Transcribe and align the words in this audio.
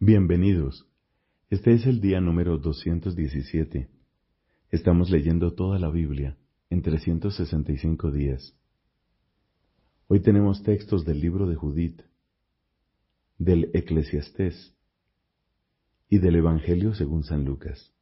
Bienvenidos. 0.00 0.86
Este 1.50 1.72
es 1.72 1.84
el 1.84 2.00
día 2.00 2.20
número 2.20 2.56
217. 2.56 3.90
Estamos 4.70 5.10
leyendo 5.10 5.54
toda 5.54 5.80
la 5.80 5.90
Biblia 5.90 6.38
en 6.70 6.82
365 6.82 8.12
días. 8.12 8.56
Hoy 10.06 10.20
tenemos 10.20 10.62
textos 10.62 11.04
del 11.04 11.18
libro 11.18 11.48
de 11.48 11.56
Judith, 11.56 12.02
del 13.38 13.72
Eclesiastés 13.74 14.72
y 16.08 16.18
del 16.18 16.36
Evangelio 16.36 16.94
según 16.94 17.24
San 17.24 17.44
Lucas. 17.44 17.92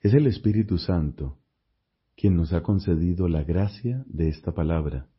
Es 0.00 0.14
el 0.14 0.26
Espíritu 0.26 0.78
Santo 0.78 1.38
quien 2.16 2.34
nos 2.34 2.54
ha 2.54 2.62
concedido 2.62 3.28
la 3.28 3.44
gracia 3.44 4.04
de 4.06 4.30
esta 4.30 4.52
palabra. 4.52 5.10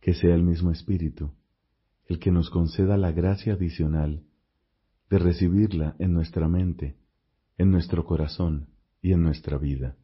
Que 0.00 0.14
sea 0.14 0.36
el 0.36 0.44
mismo 0.44 0.70
Espíritu 0.70 1.32
el 2.06 2.18
que 2.18 2.30
nos 2.30 2.50
conceda 2.50 2.96
la 2.96 3.12
gracia 3.12 3.54
adicional 3.54 4.24
de 5.10 5.18
recibirla 5.18 5.96
en 5.98 6.12
nuestra 6.12 6.48
mente, 6.48 6.96
en 7.58 7.70
nuestro 7.70 8.04
corazón 8.04 8.68
y 9.00 9.12
en 9.12 9.22
nuestra 9.22 9.58
vida. 9.58 9.96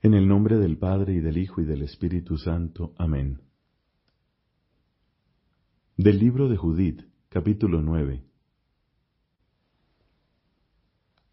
En 0.00 0.14
el 0.14 0.28
nombre 0.28 0.58
del 0.58 0.76
Padre 0.76 1.14
y 1.14 1.20
del 1.20 1.38
Hijo 1.38 1.60
y 1.62 1.64
del 1.64 1.82
Espíritu 1.82 2.36
Santo. 2.36 2.94
Amén. 2.98 3.40
Del 5.96 6.18
libro 6.18 6.48
de 6.48 6.56
Judith, 6.56 7.02
capítulo 7.30 7.80
9. 7.80 8.22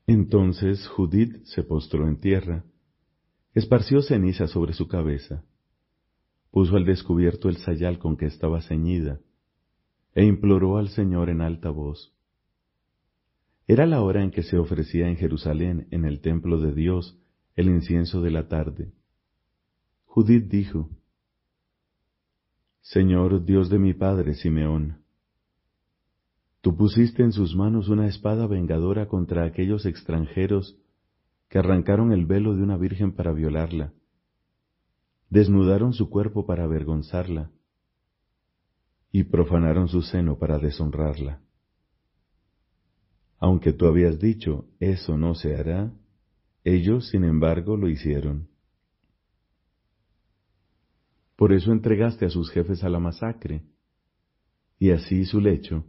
Entonces 0.08 0.88
Judith 0.88 1.44
se 1.46 1.64
postró 1.64 2.08
en 2.08 2.20
tierra, 2.20 2.64
esparció 3.54 4.02
ceniza 4.02 4.48
sobre 4.48 4.74
su 4.74 4.88
cabeza, 4.88 5.44
puso 6.52 6.76
al 6.76 6.86
descubierto 6.86 7.48
el 7.48 7.58
sayal 7.58 7.98
con 7.98 8.18
que 8.18 8.26
estaba 8.26 8.62
ceñida, 8.62 9.20
e 10.14 10.26
imploró 10.26 10.78
al 10.78 10.90
Señor 10.90 11.30
en 11.30 11.42
alta 11.42 11.70
voz. 11.70 12.14
Era 13.68 13.86
la 13.86 14.02
hora 14.02 14.22
en 14.22 14.32
que 14.32 14.44
se 14.44 14.58
ofrecía 14.58 15.08
en 15.08 15.16
Jerusalén, 15.16 15.88
en 15.92 16.04
el 16.04 16.20
templo 16.20 16.60
de 16.60 16.74
Dios, 16.74 17.18
el 17.56 17.68
incienso 17.68 18.22
de 18.22 18.32
la 18.32 18.50
tarde. 18.50 18.92
Judith 20.04 20.50
dijo, 20.50 20.90
Señor 22.82 23.46
Dios 23.46 23.70
de 23.70 23.80
mi 23.80 23.94
padre 23.94 24.34
Simeón, 24.34 24.98
tú 26.60 26.76
pusiste 26.76 27.24
en 27.24 27.32
sus 27.32 27.56
manos 27.56 27.88
una 27.88 28.08
espada 28.08 28.46
vengadora 28.46 29.08
contra 29.08 29.46
aquellos 29.46 29.86
extranjeros 29.86 30.78
que 31.48 31.60
arrancaron 31.60 32.12
el 32.12 32.26
velo 32.26 32.56
de 32.56 32.64
una 32.64 32.76
virgen 32.76 33.14
para 33.14 33.32
violarla 33.32 33.94
desnudaron 35.32 35.94
su 35.94 36.10
cuerpo 36.10 36.46
para 36.46 36.66
avergonzarla 36.66 37.50
y 39.14 39.24
profanaron 39.24 39.88
su 39.88 40.02
seno 40.02 40.38
para 40.38 40.60
deshonrarla. 40.60 41.42
Aunque 43.40 43.72
tú 43.72 43.88
habías 43.88 44.20
dicho, 44.20 44.66
eso 44.80 45.18
no 45.18 45.34
se 45.34 45.56
hará, 45.56 45.92
ellos, 46.64 47.10
sin 47.10 47.24
embargo, 47.24 47.76
lo 47.78 47.90
hicieron. 47.90 48.50
Por 51.38 51.54
eso 51.54 51.72
entregaste 51.72 52.26
a 52.26 52.30
sus 52.30 52.52
jefes 52.52 52.84
a 52.84 52.90
la 52.90 53.00
masacre, 53.00 53.64
y 54.78 54.92
así 54.92 55.26
su 55.26 55.40
lecho, 55.40 55.86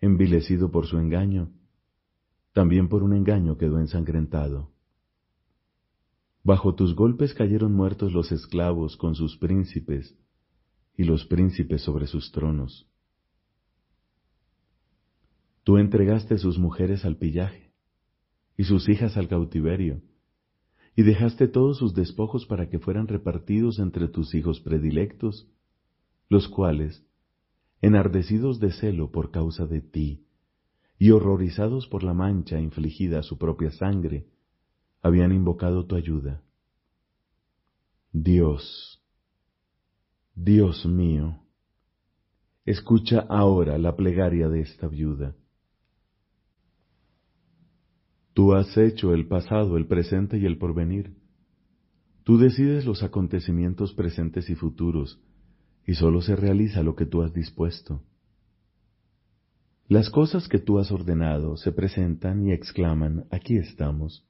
envilecido 0.00 0.70
por 0.70 0.86
su 0.86 0.98
engaño, 0.98 1.50
también 2.52 2.88
por 2.88 3.02
un 3.02 3.14
engaño 3.14 3.58
quedó 3.58 3.80
ensangrentado. 3.80 4.73
Bajo 6.44 6.74
tus 6.74 6.94
golpes 6.94 7.32
cayeron 7.32 7.72
muertos 7.72 8.12
los 8.12 8.30
esclavos 8.30 8.98
con 8.98 9.14
sus 9.14 9.38
príncipes 9.38 10.14
y 10.94 11.04
los 11.04 11.24
príncipes 11.24 11.80
sobre 11.80 12.06
sus 12.06 12.32
tronos. 12.32 12.86
Tú 15.64 15.78
entregaste 15.78 16.36
sus 16.36 16.58
mujeres 16.58 17.06
al 17.06 17.16
pillaje 17.16 17.72
y 18.58 18.64
sus 18.64 18.90
hijas 18.90 19.16
al 19.16 19.26
cautiverio, 19.26 20.02
y 20.94 21.02
dejaste 21.02 21.48
todos 21.48 21.78
sus 21.78 21.94
despojos 21.94 22.44
para 22.44 22.68
que 22.68 22.78
fueran 22.78 23.08
repartidos 23.08 23.78
entre 23.78 24.06
tus 24.06 24.34
hijos 24.34 24.60
predilectos, 24.60 25.48
los 26.28 26.46
cuales, 26.48 27.04
enardecidos 27.80 28.60
de 28.60 28.70
celo 28.70 29.10
por 29.10 29.30
causa 29.30 29.66
de 29.66 29.80
ti, 29.80 30.26
y 30.98 31.10
horrorizados 31.10 31.88
por 31.88 32.04
la 32.04 32.12
mancha 32.12 32.60
infligida 32.60 33.20
a 33.20 33.22
su 33.22 33.38
propia 33.38 33.70
sangre, 33.70 34.28
habían 35.04 35.32
invocado 35.32 35.84
tu 35.84 35.96
ayuda. 35.96 36.42
Dios, 38.10 39.04
Dios 40.34 40.86
mío, 40.86 41.42
escucha 42.64 43.20
ahora 43.28 43.76
la 43.76 43.96
plegaria 43.96 44.48
de 44.48 44.62
esta 44.62 44.88
viuda. 44.88 45.36
Tú 48.32 48.54
has 48.54 48.74
hecho 48.78 49.12
el 49.12 49.28
pasado, 49.28 49.76
el 49.76 49.86
presente 49.86 50.38
y 50.38 50.46
el 50.46 50.56
porvenir. 50.56 51.14
Tú 52.22 52.38
decides 52.38 52.86
los 52.86 53.02
acontecimientos 53.02 53.92
presentes 53.92 54.48
y 54.48 54.54
futuros, 54.54 55.20
y 55.86 55.96
sólo 55.96 56.22
se 56.22 56.34
realiza 56.34 56.82
lo 56.82 56.96
que 56.96 57.04
tú 57.04 57.20
has 57.20 57.34
dispuesto. 57.34 58.02
Las 59.86 60.08
cosas 60.08 60.48
que 60.48 60.58
tú 60.58 60.78
has 60.78 60.90
ordenado 60.90 61.58
se 61.58 61.72
presentan 61.72 62.48
y 62.48 62.52
exclaman, 62.52 63.26
aquí 63.30 63.58
estamos 63.58 64.26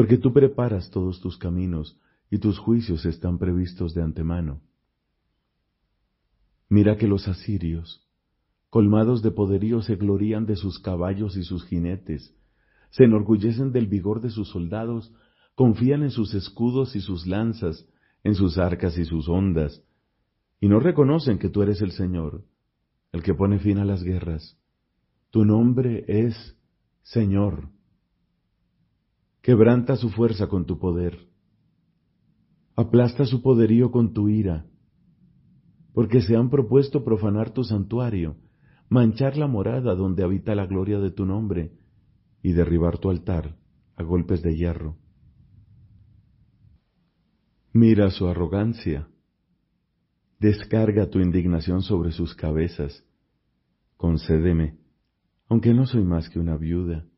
porque 0.00 0.16
tú 0.16 0.32
preparas 0.32 0.88
todos 0.88 1.20
tus 1.20 1.36
caminos 1.36 2.00
y 2.30 2.38
tus 2.38 2.58
juicios 2.58 3.04
están 3.04 3.36
previstos 3.36 3.92
de 3.92 4.00
antemano. 4.00 4.62
Mira 6.70 6.96
que 6.96 7.06
los 7.06 7.28
asirios, 7.28 8.08
colmados 8.70 9.20
de 9.20 9.30
poderío, 9.30 9.82
se 9.82 9.96
glorían 9.96 10.46
de 10.46 10.56
sus 10.56 10.78
caballos 10.78 11.36
y 11.36 11.42
sus 11.42 11.66
jinetes, 11.66 12.34
se 12.88 13.04
enorgullecen 13.04 13.72
del 13.72 13.88
vigor 13.88 14.22
de 14.22 14.30
sus 14.30 14.48
soldados, 14.48 15.12
confían 15.54 16.02
en 16.02 16.12
sus 16.12 16.32
escudos 16.32 16.96
y 16.96 17.02
sus 17.02 17.26
lanzas, 17.26 17.86
en 18.24 18.34
sus 18.34 18.56
arcas 18.56 18.96
y 18.96 19.04
sus 19.04 19.28
ondas, 19.28 19.84
y 20.62 20.68
no 20.68 20.80
reconocen 20.80 21.38
que 21.38 21.50
tú 21.50 21.60
eres 21.60 21.82
el 21.82 21.92
Señor, 21.92 22.46
el 23.12 23.22
que 23.22 23.34
pone 23.34 23.58
fin 23.58 23.76
a 23.76 23.84
las 23.84 24.02
guerras. 24.02 24.56
Tu 25.28 25.44
nombre 25.44 26.06
es 26.08 26.56
Señor. 27.02 27.68
Quebranta 29.50 29.96
su 29.96 30.10
fuerza 30.10 30.46
con 30.46 30.64
tu 30.64 30.78
poder. 30.78 31.26
Aplasta 32.76 33.24
su 33.24 33.42
poderío 33.42 33.90
con 33.90 34.12
tu 34.12 34.28
ira. 34.28 34.64
Porque 35.92 36.22
se 36.22 36.36
han 36.36 36.50
propuesto 36.50 37.02
profanar 37.02 37.50
tu 37.50 37.64
santuario, 37.64 38.36
manchar 38.88 39.36
la 39.36 39.48
morada 39.48 39.96
donde 39.96 40.22
habita 40.22 40.54
la 40.54 40.66
gloria 40.66 41.00
de 41.00 41.10
tu 41.10 41.26
nombre, 41.26 41.72
y 42.44 42.52
derribar 42.52 42.98
tu 42.98 43.10
altar 43.10 43.56
a 43.96 44.04
golpes 44.04 44.40
de 44.40 44.54
hierro. 44.54 44.98
Mira 47.72 48.08
su 48.12 48.28
arrogancia. 48.28 49.08
Descarga 50.38 51.10
tu 51.10 51.18
indignación 51.18 51.82
sobre 51.82 52.12
sus 52.12 52.36
cabezas. 52.36 53.04
Concédeme, 53.96 54.78
aunque 55.48 55.74
no 55.74 55.86
soy 55.86 56.04
más 56.04 56.30
que 56.30 56.38
una 56.38 56.56
viuda 56.56 57.09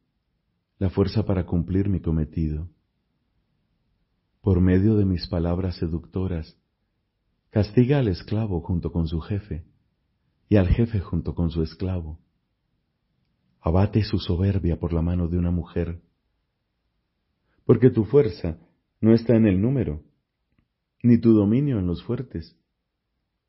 la 0.82 0.91
fuerza 0.91 1.25
para 1.25 1.47
cumplir 1.47 1.88
mi 1.88 2.00
cometido. 2.00 2.69
Por 4.41 4.60
medio 4.60 4.97
de 4.97 5.04
mis 5.04 5.28
palabras 5.28 5.76
seductoras, 5.76 6.59
castiga 7.50 8.00
al 8.00 8.09
esclavo 8.09 8.60
junto 8.62 8.91
con 8.91 9.06
su 9.06 9.20
jefe 9.20 9.65
y 10.48 10.56
al 10.56 10.66
jefe 10.66 10.98
junto 10.98 11.37
con 11.37 11.50
su 11.50 11.62
esclavo. 11.62 12.19
Abate 13.60 14.03
su 14.03 14.19
soberbia 14.19 14.81
por 14.81 14.93
la 14.93 15.03
mano 15.03 15.28
de 15.28 15.38
una 15.38 15.53
mujer, 15.53 16.03
porque 17.64 17.88
tu 17.91 18.04
fuerza 18.04 18.59
no 19.00 19.14
está 19.14 19.37
en 19.37 19.47
el 19.47 19.62
número, 19.62 20.03
ni 21.04 21.16
tu 21.20 21.32
dominio 21.32 21.78
en 21.78 21.87
los 21.87 22.03
fuertes, 22.03 22.59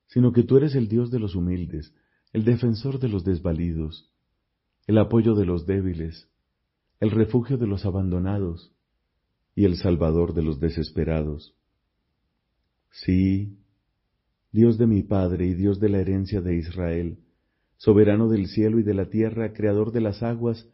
sino 0.06 0.34
que 0.34 0.44
tú 0.44 0.58
eres 0.58 0.76
el 0.76 0.88
Dios 0.88 1.10
de 1.10 1.18
los 1.18 1.34
humildes, 1.34 1.96
el 2.32 2.46
defensor 2.46 3.00
de 3.00 3.10
los 3.10 3.24
desvalidos, 3.24 4.14
el 4.86 5.00
apoyo 5.00 5.34
de 5.34 5.46
los 5.48 5.66
débiles, 5.66 6.30
el 7.04 7.12
refugio 7.12 7.58
de 7.58 7.68
los 7.68 7.86
abandonados 7.86 8.72
y 9.56 9.66
el 9.66 9.76
salvador 9.76 10.34
de 10.34 10.42
los 10.42 10.62
desesperados. 10.62 11.54
Sí, 12.92 13.58
Dios 14.54 14.78
de 14.78 14.88
mi 14.88 15.04
Padre 15.04 15.48
y 15.48 15.54
Dios 15.54 15.82
de 15.82 15.90
la 15.90 16.00
herencia 16.00 16.40
de 16.40 16.56
Israel, 16.56 17.20
soberano 17.76 18.30
del 18.30 18.48
cielo 18.48 18.80
y 18.80 18.84
de 18.84 18.94
la 18.94 19.10
tierra, 19.10 19.52
creador 19.52 19.92
de 19.92 20.00
las 20.00 20.24
aguas 20.24 20.66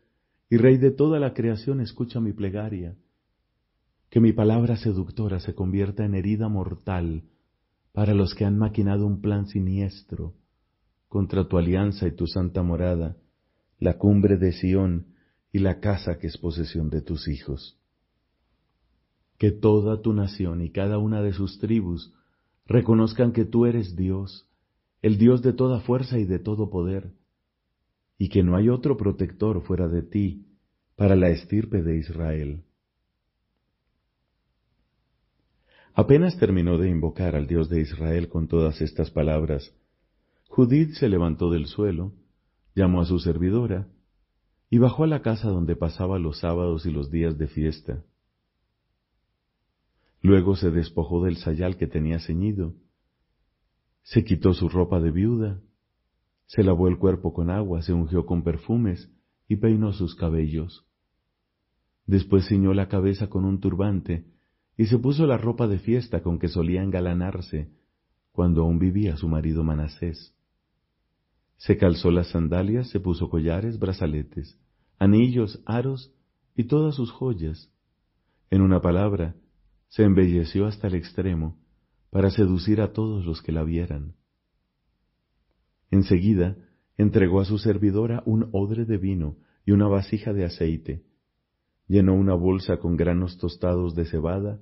y 0.52 0.58
rey 0.58 0.78
de 0.78 0.92
toda 0.92 1.20
la 1.20 1.34
creación, 1.34 1.82
escucha 1.82 2.20
mi 2.20 2.32
plegaria. 2.32 2.96
Que 4.12 4.20
mi 4.20 4.32
palabra 4.32 4.78
seductora 4.78 5.40
se 5.40 5.56
convierta 5.56 6.06
en 6.06 6.14
herida 6.14 6.48
mortal 6.48 7.24
para 7.92 8.14
los 8.14 8.36
que 8.36 8.46
han 8.46 8.56
maquinado 8.56 9.08
un 9.08 9.20
plan 9.20 9.48
siniestro 9.48 10.36
contra 11.08 11.48
tu 11.48 11.58
alianza 11.58 12.06
y 12.06 12.12
tu 12.12 12.28
santa 12.28 12.62
morada, 12.62 13.18
la 13.80 13.98
cumbre 13.98 14.38
de 14.38 14.52
Sión, 14.52 15.08
y 15.52 15.60
la 15.60 15.80
casa 15.80 16.20
que 16.20 16.28
es 16.28 16.38
posesión 16.38 16.90
de 16.90 17.02
tus 17.02 17.28
hijos. 17.28 17.80
Que 19.38 19.52
toda 19.52 20.02
tu 20.02 20.14
nación 20.14 20.62
y 20.62 20.72
cada 20.72 20.98
una 20.98 21.22
de 21.22 21.34
sus 21.34 21.60
tribus 21.60 22.14
reconozcan 22.66 23.32
que 23.32 23.46
tú 23.46 23.66
eres 23.66 23.96
Dios, 23.96 24.48
el 25.02 25.18
Dios 25.18 25.42
de 25.42 25.54
toda 25.54 25.80
fuerza 25.80 26.20
y 26.20 26.26
de 26.26 26.40
todo 26.40 26.70
poder, 26.70 27.14
y 28.18 28.30
que 28.30 28.44
no 28.44 28.56
hay 28.56 28.70
otro 28.70 28.98
protector 28.98 29.62
fuera 29.64 29.88
de 29.88 30.04
ti 30.04 30.46
para 30.96 31.16
la 31.16 31.30
estirpe 31.30 31.82
de 31.82 31.98
Israel. 31.98 32.64
Apenas 35.94 36.38
terminó 36.38 36.78
de 36.78 36.90
invocar 36.90 37.36
al 37.36 37.48
Dios 37.48 37.70
de 37.70 37.82
Israel 37.82 38.30
con 38.30 38.48
todas 38.48 38.82
estas 38.82 39.10
palabras, 39.10 39.74
Judith 40.50 40.94
se 40.94 41.08
levantó 41.08 41.52
del 41.52 41.68
suelo, 41.68 42.12
llamó 42.76 43.02
a 43.02 43.06
su 43.06 43.20
servidora, 43.20 43.88
y 44.70 44.78
bajó 44.78 45.04
a 45.04 45.08
la 45.08 45.22
casa 45.22 45.50
donde 45.50 45.76
pasaba 45.76 46.20
los 46.20 46.40
sábados 46.40 46.86
y 46.86 46.92
los 46.92 47.10
días 47.10 47.38
de 47.38 47.48
fiesta. 47.48 48.04
Luego 50.22 50.56
se 50.56 50.70
despojó 50.70 51.24
del 51.24 51.38
sayal 51.38 51.78
que 51.78 51.88
tenía 51.88 52.20
ceñido, 52.20 52.76
se 54.04 54.24
quitó 54.24 54.54
su 54.54 54.70
ropa 54.70 55.00
de 55.00 55.12
viuda, 55.12 55.62
se 56.46 56.64
lavó 56.64 56.88
el 56.88 56.98
cuerpo 56.98 57.34
con 57.34 57.50
agua, 57.50 57.82
se 57.82 57.94
ungió 57.94 58.26
con 58.26 58.44
perfumes 58.44 59.12
y 59.48 59.56
peinó 59.58 59.94
sus 59.94 60.16
cabellos. 60.16 60.86
Después 62.06 62.48
ciñó 62.48 62.74
la 62.74 62.88
cabeza 62.88 63.30
con 63.30 63.46
un 63.46 63.60
turbante 63.60 64.26
y 64.78 64.88
se 64.88 64.98
puso 64.98 65.26
la 65.28 65.38
ropa 65.38 65.68
de 65.68 65.80
fiesta 65.80 66.22
con 66.22 66.40
que 66.40 66.48
solía 66.48 66.82
engalanarse 66.82 67.70
cuando 68.32 68.62
aún 68.62 68.80
vivía 68.80 69.16
su 69.16 69.28
marido 69.28 69.64
Manasés. 69.64 70.36
Se 71.60 71.78
calzó 71.78 72.10
las 72.10 72.30
sandalias, 72.30 72.90
se 72.90 73.02
puso 73.02 73.30
collares, 73.30 73.80
brazaletes, 73.80 74.58
anillos, 74.98 75.62
aros 75.66 76.14
y 76.56 76.64
todas 76.64 76.96
sus 76.96 77.12
joyas. 77.12 77.70
En 78.50 78.62
una 78.62 78.82
palabra, 78.82 79.36
se 79.90 80.04
embelleció 80.04 80.66
hasta 80.66 80.88
el 80.88 80.96
extremo 80.96 81.60
para 82.12 82.32
seducir 82.32 82.80
a 82.80 82.94
todos 82.94 83.26
los 83.26 83.42
que 83.42 83.52
la 83.52 83.64
vieran. 83.64 84.16
Enseguida 85.92 86.56
entregó 86.98 87.42
a 87.42 87.46
su 87.46 87.58
servidora 87.58 88.24
un 88.26 88.50
odre 88.54 88.86
de 88.86 88.98
vino 88.98 89.36
y 89.66 89.72
una 89.72 89.88
vasija 89.88 90.32
de 90.32 90.46
aceite, 90.46 91.04
llenó 91.88 92.14
una 92.14 92.36
bolsa 92.36 92.78
con 92.78 92.96
granos 92.96 93.38
tostados 93.38 93.96
de 93.96 94.06
cebada, 94.06 94.62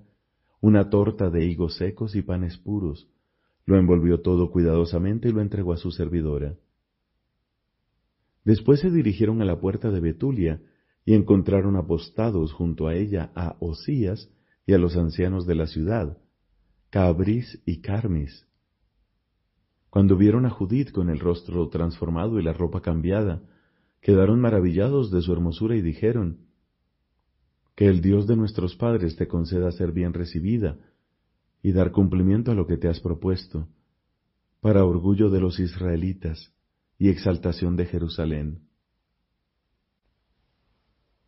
una 0.61 0.89
torta 0.89 1.29
de 1.29 1.45
higos 1.45 1.75
secos 1.75 2.15
y 2.15 2.23
panes 2.23 2.57
puros, 2.57 3.07
lo 3.65 3.77
envolvió 3.77 4.21
todo 4.21 4.50
cuidadosamente 4.50 5.29
y 5.29 5.31
lo 5.31 5.41
entregó 5.41 5.73
a 5.73 5.77
su 5.77 5.91
servidora. 5.91 6.55
Después 8.47 8.79
se 8.79 8.89
dirigieron 8.89 9.41
a 9.41 9.45
la 9.45 9.59
puerta 9.59 9.91
de 9.91 9.99
Betulia 9.99 10.61
y 11.03 11.15
encontraron 11.15 11.75
apostados 11.75 12.53
junto 12.53 12.88
a 12.88 12.95
ella 12.95 13.29
a 13.35 13.57
Osías 13.59 14.31
y 14.65 14.71
a 14.71 14.77
los 14.77 14.95
ancianos 14.95 15.45
de 15.45 15.55
la 15.55 15.67
ciudad, 15.67 16.17
Cabris 16.89 17.61
y 17.65 17.81
Carmis. 17.81 18.47
Cuando 19.89 20.15
vieron 20.15 20.45
a 20.45 20.49
Judith 20.49 20.91
con 20.91 21.09
el 21.09 21.19
rostro 21.19 21.67
transformado 21.67 22.39
y 22.39 22.41
la 22.41 22.53
ropa 22.53 22.81
cambiada, 22.81 23.41
quedaron 23.99 24.39
maravillados 24.39 25.11
de 25.11 25.21
su 25.21 25.33
hermosura 25.33 25.75
y 25.75 25.81
dijeron, 25.81 26.47
Que 27.75 27.88
el 27.88 28.00
Dios 28.00 28.27
de 28.27 28.38
nuestros 28.38 28.77
padres 28.77 29.17
te 29.17 29.27
conceda 29.27 29.73
ser 29.73 29.91
bien 29.91 30.13
recibida 30.13 30.77
y 31.61 31.73
dar 31.73 31.91
cumplimiento 31.91 32.51
a 32.51 32.55
lo 32.55 32.65
que 32.65 32.77
te 32.77 32.88
has 32.88 33.01
propuesto, 33.01 33.67
para 34.61 34.85
orgullo 34.85 35.29
de 35.29 35.41
los 35.41 35.59
israelitas 35.59 36.53
y 36.97 37.09
exaltación 37.09 37.75
de 37.75 37.85
Jerusalén. 37.85 38.67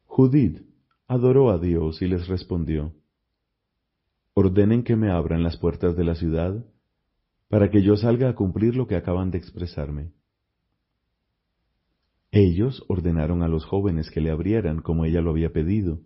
Judith 0.06 0.62
adoró 1.08 1.50
a 1.50 1.58
Dios 1.58 2.02
y 2.02 2.08
les 2.08 2.28
respondió, 2.28 2.94
Ordenen 4.34 4.84
que 4.84 4.96
me 4.96 5.12
abran 5.12 5.44
las 5.44 5.58
puertas 5.58 5.96
de 5.96 6.04
la 6.04 6.16
ciudad, 6.16 6.66
para 7.48 7.70
que 7.70 7.82
yo 7.82 7.98
salga 7.98 8.30
a 8.30 8.36
cumplir 8.36 8.76
lo 8.76 8.88
que 8.88 8.96
acaban 8.96 9.32
de 9.32 9.38
expresarme. 9.38 10.12
Ellos 12.32 12.86
ordenaron 12.88 13.42
a 13.42 13.48
los 13.48 13.66
jóvenes 13.66 14.12
que 14.12 14.22
le 14.22 14.30
abrieran 14.30 14.82
como 14.82 15.06
ella 15.06 15.22
lo 15.22 15.32
había 15.32 15.52
pedido. 15.52 16.02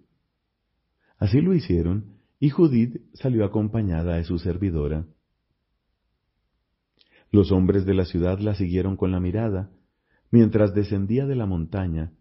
Así 1.17 1.41
lo 1.41 1.53
hicieron, 1.53 2.17
y 2.39 2.49
Judith 2.49 3.01
salió 3.13 3.45
acompañada 3.45 4.15
de 4.15 4.23
su 4.23 4.39
servidora. 4.39 5.05
Los 7.33 7.51
hombres 7.51 7.87
de 7.87 7.95
la 7.95 8.05
ciudad 8.05 8.37
la 8.37 8.53
siguieron 8.53 8.95
con 8.95 9.11
la 9.11 9.19
mirada, 9.19 9.71
mientras 10.29 10.75
descendía 10.75 11.25
de 11.25 11.35
la 11.35 11.47
montaña 11.47 12.13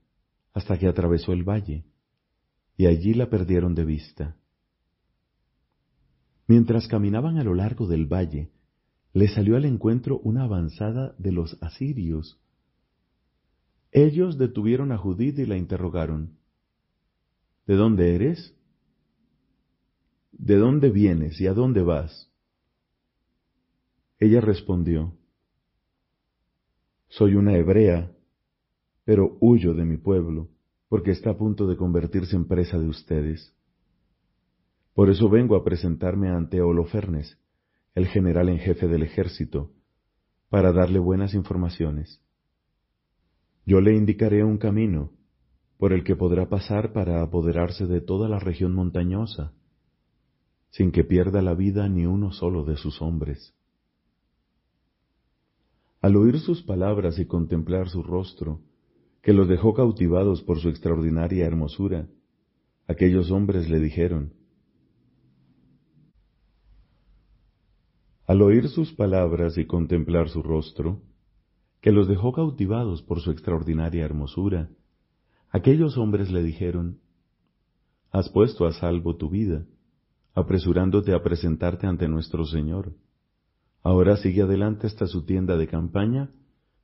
hasta 0.54 0.78
que 0.78 0.88
atravesó 0.88 1.34
el 1.34 1.46
valle, 1.46 1.84
y 2.78 2.86
allí 2.86 3.12
la 3.12 3.28
perdieron 3.28 3.74
de 3.74 3.84
vista. 3.84 4.36
Mientras 6.46 6.88
caminaban 6.88 7.36
a 7.36 7.44
lo 7.44 7.52
largo 7.54 7.86
del 7.86 8.06
valle, 8.06 8.52
le 9.12 9.28
salió 9.28 9.56
al 9.58 9.66
encuentro 9.66 10.18
una 10.20 10.44
avanzada 10.44 11.14
de 11.18 11.32
los 11.32 11.58
asirios. 11.60 12.40
Ellos 13.90 14.38
detuvieron 14.38 14.92
a 14.92 14.96
Judith 14.96 15.38
y 15.38 15.44
la 15.44 15.58
interrogaron. 15.58 16.38
¿De 17.66 17.76
dónde 17.76 18.14
eres? 18.14 18.56
¿De 20.32 20.56
dónde 20.56 20.88
vienes 20.88 21.38
y 21.38 21.48
a 21.48 21.52
dónde 21.52 21.82
vas? 21.82 22.31
Ella 24.22 24.40
respondió, 24.40 25.16
Soy 27.08 27.34
una 27.34 27.56
hebrea, 27.56 28.12
pero 29.04 29.36
huyo 29.40 29.74
de 29.74 29.84
mi 29.84 29.96
pueblo, 29.96 30.48
porque 30.88 31.10
está 31.10 31.30
a 31.30 31.36
punto 31.36 31.66
de 31.66 31.76
convertirse 31.76 32.36
en 32.36 32.46
presa 32.46 32.78
de 32.78 32.86
ustedes. 32.86 33.52
Por 34.94 35.10
eso 35.10 35.28
vengo 35.28 35.56
a 35.56 35.64
presentarme 35.64 36.28
ante 36.28 36.60
Holofernes, 36.60 37.36
el 37.96 38.06
general 38.06 38.48
en 38.48 38.60
jefe 38.60 38.86
del 38.86 39.02
ejército, 39.02 39.72
para 40.50 40.70
darle 40.70 41.00
buenas 41.00 41.34
informaciones. 41.34 42.22
Yo 43.66 43.80
le 43.80 43.92
indicaré 43.96 44.44
un 44.44 44.58
camino 44.58 45.10
por 45.78 45.92
el 45.92 46.04
que 46.04 46.14
podrá 46.14 46.48
pasar 46.48 46.92
para 46.92 47.22
apoderarse 47.22 47.88
de 47.88 48.00
toda 48.00 48.28
la 48.28 48.38
región 48.38 48.72
montañosa, 48.72 49.52
sin 50.70 50.92
que 50.92 51.02
pierda 51.02 51.42
la 51.42 51.54
vida 51.54 51.88
ni 51.88 52.06
uno 52.06 52.30
solo 52.30 52.64
de 52.64 52.76
sus 52.76 53.02
hombres. 53.02 53.52
Al 56.02 56.16
oír 56.16 56.40
sus 56.40 56.62
palabras 56.64 57.20
y 57.20 57.26
contemplar 57.26 57.88
su 57.88 58.02
rostro, 58.02 58.60
que 59.22 59.32
los 59.32 59.48
dejó 59.48 59.72
cautivados 59.72 60.42
por 60.42 60.58
su 60.58 60.68
extraordinaria 60.68 61.46
hermosura, 61.46 62.08
aquellos 62.88 63.30
hombres 63.30 63.70
le 63.70 63.78
dijeron, 63.78 64.32
Al 68.26 68.42
oír 68.42 68.68
sus 68.68 68.92
palabras 68.94 69.56
y 69.56 69.64
contemplar 69.64 70.28
su 70.28 70.42
rostro, 70.42 71.02
que 71.80 71.92
los 71.92 72.08
dejó 72.08 72.32
cautivados 72.32 73.00
por 73.02 73.20
su 73.20 73.30
extraordinaria 73.30 74.04
hermosura, 74.04 74.70
aquellos 75.50 75.96
hombres 75.96 76.32
le 76.32 76.42
dijeron, 76.42 76.98
Has 78.10 78.28
puesto 78.28 78.66
a 78.66 78.72
salvo 78.72 79.14
tu 79.16 79.30
vida, 79.30 79.66
apresurándote 80.34 81.14
a 81.14 81.22
presentarte 81.22 81.86
ante 81.86 82.08
nuestro 82.08 82.44
Señor. 82.44 82.92
Ahora 83.82 84.16
sigue 84.16 84.42
adelante 84.42 84.86
hasta 84.86 85.06
su 85.06 85.24
tienda 85.24 85.56
de 85.56 85.66
campaña, 85.66 86.30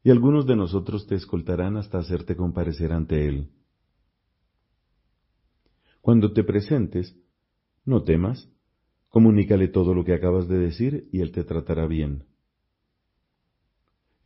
y 0.02 0.10
algunos 0.10 0.46
de 0.46 0.56
nosotros 0.56 1.06
te 1.06 1.14
escoltarán 1.14 1.76
hasta 1.76 1.98
hacerte 1.98 2.36
comparecer 2.36 2.92
ante 2.92 3.28
él. 3.28 3.50
Cuando 6.00 6.32
te 6.32 6.44
presentes, 6.44 7.16
no 7.84 8.02
temas, 8.02 8.48
comunícale 9.08 9.68
todo 9.68 9.94
lo 9.94 10.04
que 10.04 10.14
acabas 10.14 10.48
de 10.48 10.58
decir 10.58 11.08
y 11.12 11.20
él 11.20 11.32
te 11.32 11.44
tratará 11.44 11.86
bien. 11.86 12.24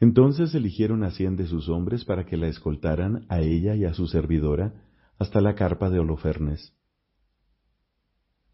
Entonces 0.00 0.54
eligieron 0.54 1.04
a 1.04 1.10
cien 1.10 1.36
de 1.36 1.46
sus 1.46 1.68
hombres 1.68 2.04
para 2.04 2.26
que 2.26 2.36
la 2.36 2.48
escoltaran 2.48 3.24
a 3.28 3.40
ella 3.40 3.74
y 3.74 3.84
a 3.84 3.94
su 3.94 4.08
servidora 4.08 4.74
hasta 5.18 5.40
la 5.40 5.54
carpa 5.54 5.90
de 5.90 6.00
Holofernes. 6.00 6.74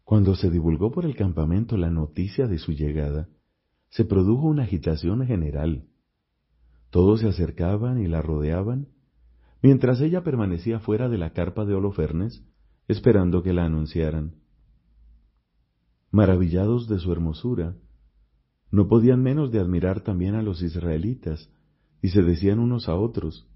Cuando 0.03 0.35
se 0.35 0.49
divulgó 0.49 0.91
por 0.91 1.05
el 1.05 1.15
campamento 1.15 1.75
la 1.77 1.89
noticia 1.89 2.47
de 2.47 2.59
su 2.59 2.73
llegada, 2.73 3.29
se 3.89 4.05
produjo 4.05 4.47
una 4.47 4.63
agitación 4.63 5.25
general. 5.25 5.85
Todos 6.89 7.21
se 7.21 7.27
acercaban 7.27 7.99
y 7.99 8.07
la 8.07 8.21
rodeaban, 8.21 8.87
mientras 9.61 10.01
ella 10.01 10.23
permanecía 10.23 10.79
fuera 10.79 11.09
de 11.09 11.17
la 11.17 11.33
carpa 11.33 11.65
de 11.65 11.75
Holofernes, 11.75 12.43
esperando 12.87 13.43
que 13.43 13.53
la 13.53 13.65
anunciaran. 13.65 14.35
Maravillados 16.11 16.87
de 16.87 16.99
su 16.99 17.11
hermosura, 17.11 17.75
no 18.71 18.87
podían 18.87 19.21
menos 19.21 19.51
de 19.51 19.59
admirar 19.59 20.01
también 20.01 20.35
a 20.35 20.43
los 20.43 20.61
israelitas, 20.61 21.51
y 22.01 22.09
se 22.09 22.21
decían 22.21 22.59
unos 22.59 22.87
a 22.87 22.95
otros, 22.95 23.47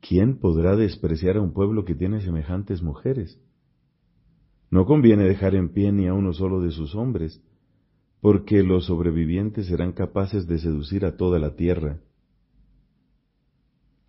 ¿quién 0.00 0.38
podrá 0.38 0.76
despreciar 0.76 1.36
a 1.36 1.40
un 1.40 1.52
pueblo 1.52 1.84
que 1.84 1.94
tiene 1.94 2.20
semejantes 2.20 2.82
mujeres? 2.82 3.40
No 4.70 4.86
conviene 4.86 5.24
dejar 5.24 5.54
en 5.54 5.72
pie 5.72 5.92
ni 5.92 6.08
a 6.08 6.14
uno 6.14 6.32
solo 6.32 6.60
de 6.60 6.72
sus 6.72 6.94
hombres, 6.94 7.42
porque 8.24 8.62
los 8.62 8.86
sobrevivientes 8.86 9.66
serán 9.66 9.92
capaces 9.92 10.46
de 10.46 10.58
seducir 10.58 11.04
a 11.04 11.18
toda 11.18 11.38
la 11.38 11.56
tierra. 11.56 12.00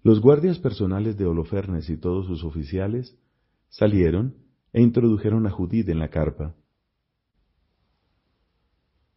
Los 0.04 0.22
guardias 0.22 0.58
personales 0.58 1.18
de 1.18 1.26
Holofernes 1.26 1.90
y 1.90 1.98
todos 1.98 2.26
sus 2.26 2.46
oficiales 2.46 3.20
salieron 3.68 4.38
e 4.72 4.82
introdujeron 4.82 5.46
a 5.48 5.50
Judith 5.50 5.90
en 5.90 6.00
la 6.00 6.12
carpa. 6.12 6.56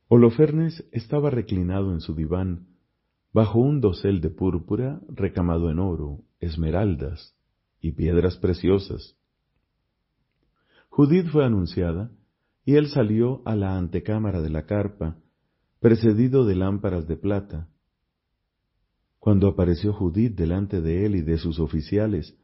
Holofernes 0.09 0.85
estaba 0.91 1.31
reclinado 1.31 1.93
en 1.93 2.01
su 2.01 2.17
diván, 2.17 2.67
bajo 3.33 3.61
un 3.61 3.81
dosel 3.81 4.21
de 4.21 4.31
púrpura 4.31 5.01
recamado 5.07 5.71
en 5.71 5.79
oro, 5.79 6.25
esmeraldas 6.41 7.37
y 7.81 7.93
piedras 7.93 8.37
preciosas. 8.37 9.17
Judith 10.89 11.29
fue 11.29 11.45
anunciada, 11.45 12.11
y 12.69 12.77
él 12.77 12.89
salió 12.89 13.41
a 13.47 13.57
la 13.57 13.79
antecámara 13.79 14.43
de 14.43 14.51
la 14.51 14.67
carpa, 14.67 15.17
precedido 15.81 16.45
de 16.45 16.55
lámparas 16.55 17.09
de 17.09 17.17
plata. 17.17 17.71
Cuando 19.19 19.49
apareció 19.49 19.95
Judith 19.95 20.37
delante 20.37 20.83
de 20.83 21.07
él 21.07 21.15
y 21.15 21.23
de 21.23 21.39
sus 21.39 21.61
oficiales, 21.61 22.37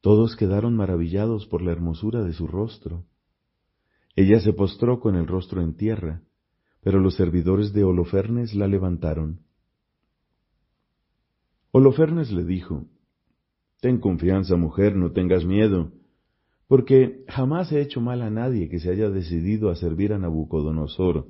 todos 0.00 0.34
quedaron 0.34 0.74
maravillados 0.74 1.46
por 1.46 1.60
la 1.60 1.72
hermosura 1.72 2.22
de 2.22 2.32
su 2.32 2.46
rostro. 2.46 3.04
Ella 4.16 4.40
se 4.40 4.54
postró 4.54 4.98
con 4.98 5.14
el 5.14 5.26
rostro 5.26 5.60
en 5.60 5.76
tierra, 5.76 6.22
pero 6.80 6.98
los 6.98 7.14
servidores 7.14 7.74
de 7.74 7.84
Holofernes 7.84 8.54
la 8.54 8.66
levantaron. 8.66 9.40
Holofernes 11.70 12.32
le 12.32 12.44
dijo, 12.44 12.86
Ten 13.82 14.00
confianza, 14.00 14.56
mujer, 14.56 14.96
no 14.96 15.12
tengas 15.12 15.44
miedo, 15.44 15.92
porque 16.68 17.24
jamás 17.28 17.70
he 17.72 17.80
hecho 17.80 18.00
mal 18.00 18.22
a 18.22 18.30
nadie 18.30 18.68
que 18.68 18.80
se 18.80 18.90
haya 18.90 19.10
decidido 19.10 19.70
a 19.70 19.76
servir 19.76 20.12
a 20.12 20.18
Nabucodonosor, 20.18 21.28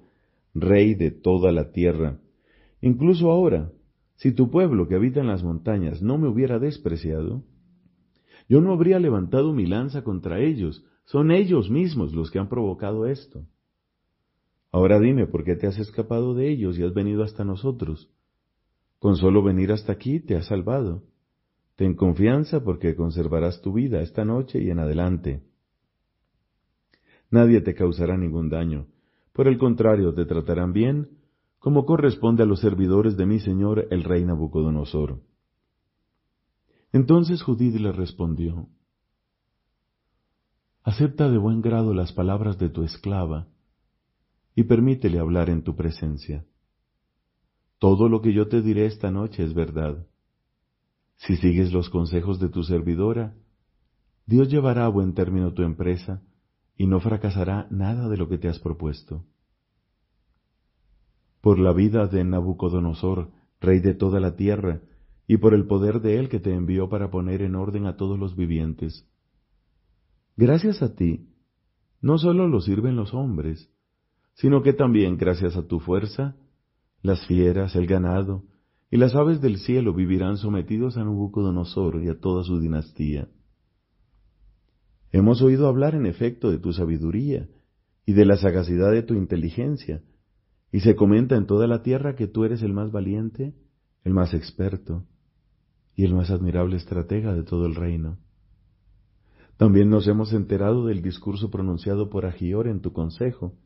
rey 0.55 0.95
de 0.95 1.11
toda 1.11 1.53
la 1.53 1.73
tierra. 1.73 2.21
Incluso 2.81 3.31
ahora, 3.31 3.73
si 4.17 4.33
tu 4.33 4.51
pueblo 4.51 4.89
que 4.89 4.95
habita 4.95 5.21
en 5.21 5.27
las 5.27 5.43
montañas 5.43 6.03
no 6.03 6.19
me 6.19 6.29
hubiera 6.29 6.59
despreciado, 6.59 7.43
yo 8.49 8.61
no 8.61 8.73
habría 8.73 8.99
levantado 8.99 9.53
mi 9.53 9.67
lanza 9.67 10.05
contra 10.05 10.41
ellos, 10.41 10.85
son 11.05 11.31
ellos 11.31 11.71
mismos 11.71 12.15
los 12.15 12.31
que 12.31 12.39
han 12.39 12.49
provocado 12.49 13.07
esto. 13.07 13.47
Ahora 14.71 14.99
dime 15.01 15.27
por 15.27 15.45
qué 15.45 15.57
te 15.57 15.67
has 15.67 15.79
escapado 15.79 16.35
de 16.35 16.51
ellos 16.51 16.79
y 16.79 16.83
has 16.83 16.93
venido 16.95 17.23
hasta 17.23 17.45
nosotros. 17.45 18.11
Con 18.99 19.17
solo 19.17 19.43
venir 19.43 19.73
hasta 19.73 19.93
aquí 19.93 20.21
te 20.21 20.37
has 20.37 20.47
salvado. 20.47 21.03
Ten 21.77 21.95
confianza 21.95 22.63
porque 22.63 22.95
conservarás 22.95 23.61
tu 23.61 23.73
vida 23.73 24.01
esta 24.01 24.25
noche 24.25 24.63
y 24.63 24.71
en 24.71 24.79
adelante. 24.79 25.43
Nadie 27.31 27.61
te 27.61 27.75
causará 27.75 28.17
ningún 28.17 28.49
daño. 28.49 28.87
Por 29.33 29.49
el 29.49 29.59
contrario, 29.59 30.15
te 30.15 30.25
tratarán 30.25 30.73
bien, 30.73 31.19
como 31.59 31.85
corresponde 31.85 32.45
a 32.45 32.47
los 32.47 32.61
servidores 32.61 33.17
de 33.17 33.27
mi 33.27 33.41
señor 33.41 33.89
el 33.91 34.05
rey 34.05 34.25
Nabucodonosor. 34.25 35.21
Entonces 36.93 37.43
Judith 37.43 37.75
le 37.75 37.91
respondió, 37.91 38.69
Acepta 40.85 41.31
de 41.31 41.39
buen 41.39 41.63
grado 41.63 41.95
las 41.95 42.13
palabras 42.13 42.59
de 42.59 42.69
tu 42.69 42.85
esclava 42.85 43.49
y 44.55 44.65
permítele 44.65 45.19
hablar 45.19 45.51
en 45.51 45.65
tu 45.65 45.75
presencia. 45.75 46.45
Todo 47.79 48.09
lo 48.09 48.21
que 48.21 48.33
yo 48.33 48.47
te 48.49 48.63
diré 48.63 48.87
esta 48.87 49.11
noche 49.11 49.43
es 49.43 49.55
verdad. 49.55 50.07
Si 51.27 51.37
sigues 51.37 51.73
los 51.73 51.89
consejos 51.89 52.39
de 52.39 52.51
tu 52.51 52.63
servidora, 52.65 53.35
Dios 54.27 54.51
llevará 54.51 54.85
a 54.85 54.91
buen 54.91 55.15
término 55.15 55.55
tu 55.55 55.63
empresa 55.63 56.23
y 56.77 56.87
no 56.87 57.01
fracasará 57.01 57.67
nada 57.71 58.09
de 58.09 58.19
lo 58.19 58.29
que 58.29 58.37
te 58.37 58.49
has 58.49 58.59
propuesto. 58.59 59.25
Por 61.41 61.59
la 61.59 61.73
vida 61.73 62.07
de 62.09 62.25
Nabucodonosor, 62.25 63.31
rey 63.61 63.81
de 63.81 63.95
toda 63.95 64.21
la 64.21 64.37
tierra, 64.37 64.83
y 65.27 65.39
por 65.39 65.55
el 65.55 65.67
poder 65.67 66.01
de 66.01 66.19
Él 66.19 66.29
que 66.29 66.41
te 66.41 66.53
envió 66.53 66.91
para 66.91 67.11
poner 67.11 67.41
en 67.41 67.55
orden 67.55 67.87
a 67.87 67.97
todos 67.97 68.19
los 68.19 68.37
vivientes. 68.37 69.09
Gracias 70.37 70.83
a 70.83 70.95
ti, 70.95 71.31
no 72.03 72.19
solo 72.19 72.49
lo 72.49 72.61
sirven 72.61 72.97
los 72.97 73.15
hombres, 73.15 73.71
sino 74.35 74.63
que 74.63 74.75
también 74.75 75.17
gracias 75.17 75.57
a 75.57 75.67
tu 75.67 75.81
fuerza, 75.81 76.37
las 77.01 77.27
fieras, 77.27 77.77
el 77.77 77.87
ganado 77.87 78.45
y 78.95 78.97
las 78.97 79.17
aves 79.17 79.41
del 79.41 79.59
cielo 79.59 79.93
vivirán 79.93 80.37
sometidos 80.37 80.97
a 80.97 81.03
Nabucodonosor 81.03 82.01
y 82.05 82.09
a 82.11 82.21
toda 82.21 82.45
su 82.45 82.61
dinastía. 82.61 83.27
Hemos 85.11 85.43
oído 85.43 85.67
hablar 85.67 85.97
en 85.97 86.07
efecto 86.07 86.49
de 86.53 86.59
tu 86.59 86.73
sabiduría 86.73 87.49
y 88.07 88.13
de 88.13 88.25
la 88.25 88.37
sagacidad 88.37 88.93
de 88.93 89.03
tu 89.03 89.15
inteligencia, 89.15 90.05
y 90.71 90.79
se 90.79 90.95
comenta 90.95 91.35
en 91.35 91.47
toda 91.47 91.67
la 91.67 91.83
tierra 91.83 92.15
que 92.15 92.29
tú 92.29 92.45
eres 92.45 92.63
el 92.63 92.73
más 92.73 92.93
valiente, 92.93 93.57
el 94.05 94.15
más 94.15 94.33
experto, 94.33 95.05
y 95.97 96.05
el 96.05 96.15
más 96.15 96.31
admirable 96.31 96.77
estratega 96.77 97.35
de 97.35 97.43
todo 97.43 97.67
el 97.67 97.75
reino. 97.75 98.19
También 99.57 99.91
nos 99.91 100.07
hemos 100.07 100.33
enterado 100.33 100.87
del 100.87 101.03
discurso 101.03 101.51
pronunciado 101.51 102.11
por 102.11 102.27
Agior 102.27 102.69
en 102.69 102.81
tu 102.81 102.93
consejo, 102.93 103.57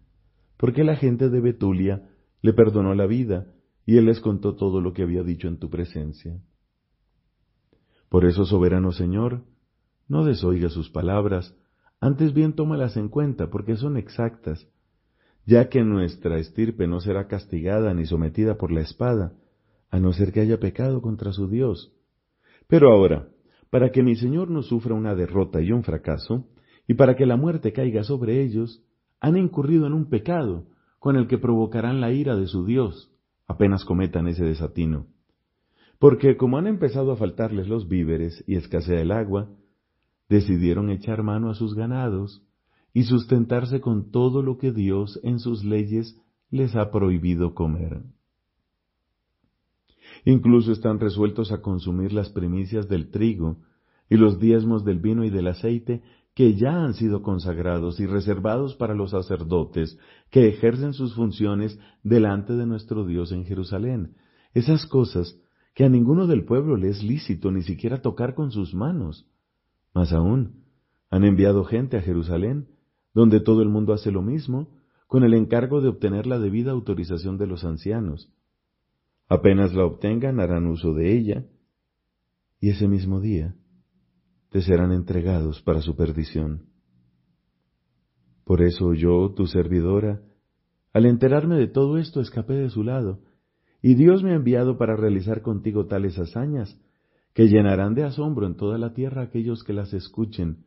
porque 0.57 0.85
la 0.85 0.97
gente 0.97 1.29
de 1.29 1.43
Betulia 1.43 2.09
le 2.41 2.55
perdonó 2.55 2.95
la 2.95 3.05
vida 3.05 3.53
y 3.89 3.97
él 3.97 4.05
les 4.05 4.21
contó 4.21 4.55
todo 4.55 4.83
lo 4.83 4.93
que 4.93 5.03
había 5.03 5.23
dicho 5.23 5.49
en 5.49 5.57
tu 5.57 5.71
presencia. 5.71 6.43
Por 8.11 8.27
eso, 8.27 8.45
soberano 8.45 8.93
Señor, 8.93 9.45
no 10.09 10.27
desoiga 10.27 10.69
sus 10.69 10.91
palabras, 10.91 11.57
antes 11.99 12.35
bien 12.35 12.53
tómalas 12.53 12.99
en 12.99 13.09
cuenta, 13.09 13.49
porque 13.49 13.77
son 13.77 13.97
exactas, 13.97 14.69
ya 15.47 15.71
que 15.71 15.85
nuestra 15.85 16.37
estirpe 16.37 16.87
no 16.87 17.01
será 17.01 17.29
castigada 17.29 17.95
ni 17.95 18.05
sometida 18.05 18.59
por 18.59 18.73
la 18.73 18.83
espada, 18.83 19.33
a 19.91 19.99
no 19.99 20.13
ser 20.13 20.35
que 20.35 20.41
haya 20.41 20.61
pecado 20.61 21.01
contra 21.01 21.33
su 21.33 21.49
Dios, 21.49 21.91
pero 22.67 22.93
ahora, 22.93 23.29
para 23.71 23.91
que 23.91 24.03
mi 24.03 24.17
Señor 24.17 24.51
no 24.51 24.63
sufra 24.63 24.93
una 24.93 25.15
derrota 25.15 25.63
y 25.63 25.73
un 25.73 25.83
fracaso, 25.83 26.47
y 26.87 26.93
para 26.93 27.17
que 27.17 27.25
la 27.25 27.39
muerte 27.39 27.73
caiga 27.73 28.05
sobre 28.05 28.43
ellos, 28.43 28.85
han 29.19 29.39
incurrido 29.39 29.87
en 29.87 29.95
un 29.95 30.11
pecado 30.11 30.67
con 30.99 31.17
el 31.17 31.27
que 31.27 31.39
provocarán 31.39 32.03
la 32.03 32.13
ira 32.13 32.37
de 32.37 32.49
su 32.49 32.67
Dios 32.67 33.15
apenas 33.49 33.85
cometan 33.85 34.29
ese 34.29 34.45
desatino. 34.45 35.07
Porque 35.99 36.37
como 36.37 36.59
han 36.59 36.69
empezado 36.69 37.11
a 37.11 37.17
faltarles 37.17 37.67
los 37.67 37.89
víveres 37.89 38.45
y 38.47 38.55
escasea 38.55 39.01
el 39.01 39.11
agua, 39.11 39.49
decidieron 40.29 40.91
echar 40.91 41.23
mano 41.23 41.51
a 41.51 41.55
sus 41.55 41.75
ganados 41.75 42.45
y 42.93 43.05
sustentarse 43.05 43.81
con 43.81 44.11
todo 44.13 44.43
lo 44.43 44.59
que 44.59 44.71
Dios 44.71 45.19
en 45.25 45.41
sus 45.41 45.65
leyes 45.65 46.21
les 46.51 46.77
ha 46.77 46.91
prohibido 46.91 47.55
comer. 47.55 48.03
Incluso 50.25 50.73
están 50.73 51.01
resueltos 51.01 51.53
a 51.53 51.61
consumir 51.63 52.13
las 52.13 52.31
primicias 52.31 52.89
del 52.89 53.11
trigo 53.11 53.59
y 54.11 54.17
los 54.17 54.39
diezmos 54.39 54.85
del 54.85 54.99
vino 54.99 55.25
y 55.25 55.31
del 55.31 55.49
aceite 55.49 56.03
que 56.39 56.55
ya 56.55 56.85
han 56.85 56.95
sido 56.95 57.21
consagrados 57.23 57.99
y 57.99 58.07
reservados 58.07 58.77
para 58.77 58.95
los 58.95 59.11
sacerdotes 59.11 59.99
que 60.31 60.47
ejercen 60.47 60.93
sus 60.93 61.17
funciones 61.17 61.77
delante 62.05 62.53
de 62.53 62.65
nuestro 62.65 63.05
Dios 63.05 63.33
en 63.33 63.45
Jerusalén. 63.45 64.15
Esas 64.55 64.87
cosas 64.87 65.37
que 65.75 65.83
a 65.83 65.89
ninguno 65.89 66.29
del 66.29 66.45
pueblo 66.45 66.77
le 66.77 66.91
es 66.91 67.03
lícito 67.03 67.51
ni 67.51 67.63
siquiera 67.63 68.03
tocar 68.03 68.37
con 68.37 68.53
sus 68.53 68.73
manos. 68.73 69.27
Más 69.93 70.13
aún, 70.13 70.63
han 71.11 71.25
enviado 71.25 71.65
gente 71.65 71.97
a 71.97 72.03
Jerusalén, 72.03 72.69
donde 73.15 73.41
todo 73.41 73.61
el 73.61 73.69
mundo 73.69 73.93
hace 73.93 74.13
lo 74.13 74.23
mismo, 74.23 74.69
con 75.09 75.25
el 75.25 75.35
encargo 75.35 75.81
de 75.81 75.89
obtener 75.89 76.29
la 76.29 76.39
debida 76.39 76.71
autorización 76.71 77.37
de 77.37 77.49
los 77.49 77.65
ancianos. 77.65 78.33
Apenas 79.29 79.75
la 79.75 79.85
obtengan 79.85 80.39
harán 80.39 80.67
uso 80.67 80.95
de 80.95 81.19
ella, 81.19 81.47
y 82.61 82.71
ese 82.71 82.87
mismo 82.87 83.21
día 83.21 83.57
te 84.51 84.63
serán 84.63 84.93
entregados 84.93 85.63
para 85.63 85.83
su 85.83 85.95
perdición. 85.97 86.67
Por 88.45 88.63
eso 88.63 88.95
yo, 88.95 89.33
tu 89.35 89.47
servidora, 89.47 90.23
al 90.93 91.07
enterarme 91.07 91.57
de 91.57 91.69
todo 91.69 91.99
esto, 91.99 92.21
escapé 92.21 92.55
de 92.55 92.71
su 92.71 92.83
lado, 92.83 93.21
y 93.83 93.95
Dios 93.95 94.23
me 94.23 94.33
ha 94.33 94.37
enviado 94.37 94.79
para 94.79 94.97
realizar 94.97 95.43
contigo 95.43 95.87
tales 95.87 96.19
hazañas, 96.19 96.81
que 97.35 97.49
llenarán 97.49 97.95
de 97.95 98.05
asombro 98.05 98.47
en 98.47 98.57
toda 98.57 98.79
la 98.79 98.95
tierra 98.95 99.23
aquellos 99.23 99.63
que 99.63 99.73
las 99.73 99.93
escuchen, 99.93 100.65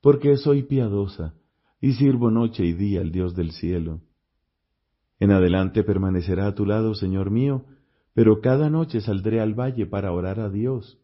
porque 0.00 0.36
soy 0.36 0.62
piadosa, 0.64 1.34
y 1.80 1.94
sirvo 1.94 2.30
noche 2.30 2.64
y 2.64 2.72
día 2.72 3.00
al 3.00 3.10
Dios 3.10 3.34
del 3.34 3.52
cielo. 3.52 4.02
En 5.18 5.32
adelante 5.32 5.82
permanecerá 5.82 6.46
a 6.46 6.54
tu 6.54 6.66
lado, 6.66 6.94
Señor 6.94 7.30
mío, 7.30 7.64
pero 8.14 8.40
cada 8.40 8.68
noche 8.70 9.00
saldré 9.00 9.40
al 9.40 9.54
valle 9.54 9.86
para 9.86 10.12
orar 10.12 10.40
a 10.40 10.50
Dios, 10.50 11.00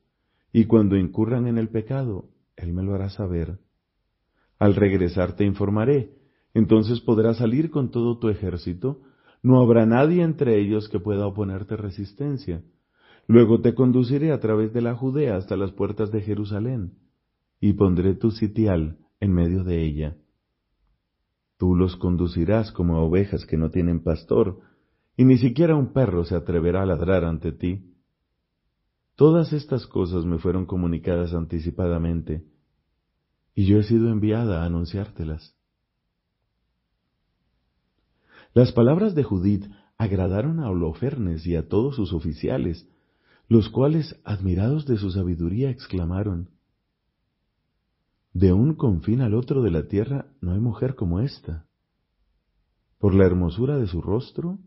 y 0.54 0.66
cuando 0.66 0.96
incurran 0.96 1.48
en 1.48 1.58
el 1.58 1.68
pecado, 1.68 2.28
Él 2.56 2.72
me 2.72 2.84
lo 2.84 2.94
hará 2.94 3.10
saber. 3.10 3.58
Al 4.60 4.76
regresar 4.76 5.34
te 5.34 5.44
informaré, 5.44 6.14
entonces 6.54 7.00
podrás 7.00 7.38
salir 7.38 7.72
con 7.72 7.90
todo 7.90 8.20
tu 8.20 8.28
ejército, 8.28 9.00
no 9.42 9.60
habrá 9.60 9.84
nadie 9.84 10.22
entre 10.22 10.60
ellos 10.60 10.88
que 10.88 11.00
pueda 11.00 11.26
oponerte 11.26 11.76
resistencia. 11.76 12.62
Luego 13.26 13.62
te 13.62 13.74
conduciré 13.74 14.30
a 14.30 14.38
través 14.38 14.72
de 14.72 14.80
la 14.80 14.94
Judea 14.94 15.34
hasta 15.34 15.56
las 15.56 15.72
puertas 15.72 16.12
de 16.12 16.20
Jerusalén, 16.20 16.98
y 17.60 17.72
pondré 17.72 18.14
tu 18.14 18.30
sitial 18.30 18.98
en 19.18 19.32
medio 19.32 19.64
de 19.64 19.84
ella. 19.84 20.16
Tú 21.58 21.74
los 21.74 21.96
conducirás 21.96 22.70
como 22.70 22.94
a 22.94 23.00
ovejas 23.00 23.44
que 23.44 23.56
no 23.56 23.70
tienen 23.70 24.04
pastor, 24.04 24.60
y 25.16 25.24
ni 25.24 25.36
siquiera 25.36 25.74
un 25.74 25.92
perro 25.92 26.24
se 26.24 26.36
atreverá 26.36 26.82
a 26.82 26.86
ladrar 26.86 27.24
ante 27.24 27.50
ti. 27.50 27.93
Todas 29.16 29.52
estas 29.52 29.86
cosas 29.86 30.24
me 30.24 30.38
fueron 30.38 30.66
comunicadas 30.66 31.34
anticipadamente, 31.34 32.44
y 33.54 33.66
yo 33.66 33.78
he 33.78 33.84
sido 33.84 34.10
enviada 34.10 34.62
a 34.62 34.66
anunciártelas. 34.66 35.54
Las 38.54 38.72
palabras 38.72 39.14
de 39.14 39.22
Judith 39.22 39.66
agradaron 39.96 40.60
a 40.60 40.68
Holofernes 40.68 41.46
y 41.46 41.56
a 41.56 41.68
todos 41.68 41.96
sus 41.96 42.12
oficiales, 42.12 42.88
los 43.48 43.68
cuales, 43.68 44.20
admirados 44.24 44.86
de 44.86 44.96
su 44.96 45.10
sabiduría, 45.10 45.70
exclamaron, 45.70 46.50
De 48.32 48.52
un 48.52 48.74
confín 48.74 49.20
al 49.20 49.34
otro 49.34 49.62
de 49.62 49.70
la 49.70 49.86
tierra 49.86 50.26
no 50.40 50.52
hay 50.52 50.60
mujer 50.60 50.94
como 50.94 51.20
esta. 51.20 51.66
Por 52.98 53.14
la 53.14 53.26
hermosura 53.26 53.76
de 53.76 53.86
su 53.86 54.02
rostro 54.02 54.58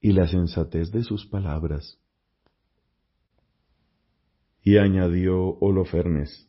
y 0.00 0.12
la 0.12 0.28
sensatez 0.28 0.92
de 0.92 1.02
sus 1.02 1.26
palabras. 1.26 1.99
Y 4.62 4.76
añadió 4.76 5.58
Holofernes, 5.58 6.48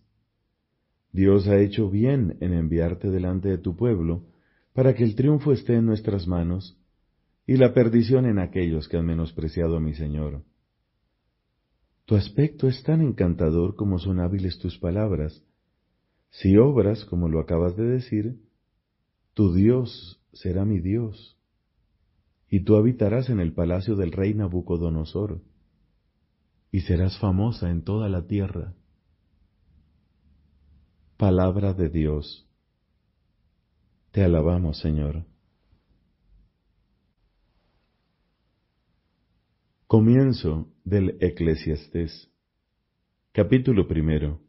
Dios 1.13 1.47
ha 1.47 1.59
hecho 1.59 1.89
bien 1.89 2.37
en 2.39 2.53
enviarte 2.53 3.09
delante 3.09 3.49
de 3.49 3.57
tu 3.57 3.75
pueblo, 3.75 4.25
para 4.73 4.93
que 4.93 5.03
el 5.03 5.15
triunfo 5.15 5.51
esté 5.51 5.75
en 5.75 5.85
nuestras 5.85 6.27
manos 6.27 6.77
y 7.45 7.57
la 7.57 7.73
perdición 7.73 8.25
en 8.25 8.39
aquellos 8.39 8.87
que 8.87 8.97
han 8.97 9.05
menospreciado 9.05 9.75
a 9.77 9.81
mi 9.81 9.93
Señor. 9.93 10.43
Tu 12.05 12.15
aspecto 12.15 12.67
es 12.67 12.83
tan 12.83 13.01
encantador 13.01 13.75
como 13.75 13.99
son 13.99 14.19
hábiles 14.19 14.59
tus 14.59 14.77
palabras. 14.77 15.43
Si 16.29 16.57
obras 16.57 17.03
como 17.05 17.27
lo 17.27 17.39
acabas 17.39 17.75
de 17.75 17.83
decir, 17.83 18.37
tu 19.33 19.53
Dios 19.53 20.21
será 20.33 20.65
mi 20.65 20.79
Dios, 20.79 21.37
y 22.49 22.63
tú 22.63 22.75
habitarás 22.75 23.29
en 23.29 23.39
el 23.39 23.53
palacio 23.53 23.95
del 23.95 24.11
rey 24.11 24.33
Nabucodonosor, 24.33 25.41
y 26.71 26.81
serás 26.81 27.17
famosa 27.19 27.69
en 27.69 27.83
toda 27.83 28.07
la 28.09 28.25
tierra. 28.27 28.73
Palabra 31.17 31.73
de 31.73 31.89
Dios. 31.89 32.47
Te 34.11 34.23
alabamos, 34.23 34.79
Señor. 34.79 35.25
Comienzo 39.87 40.69
del 40.85 41.17
Eclesiastés. 41.19 42.31
Capítulo 43.33 43.87
primero. 43.87 44.41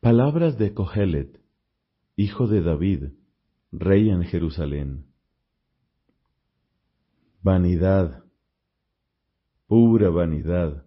Palabras 0.00 0.58
de 0.58 0.74
Cogelet, 0.74 1.40
hijo 2.14 2.46
de 2.46 2.60
David, 2.60 3.04
rey 3.72 4.10
en 4.10 4.22
Jerusalén. 4.24 5.06
Vanidad, 7.42 8.23
pura 9.74 10.08
vanidad, 10.08 10.86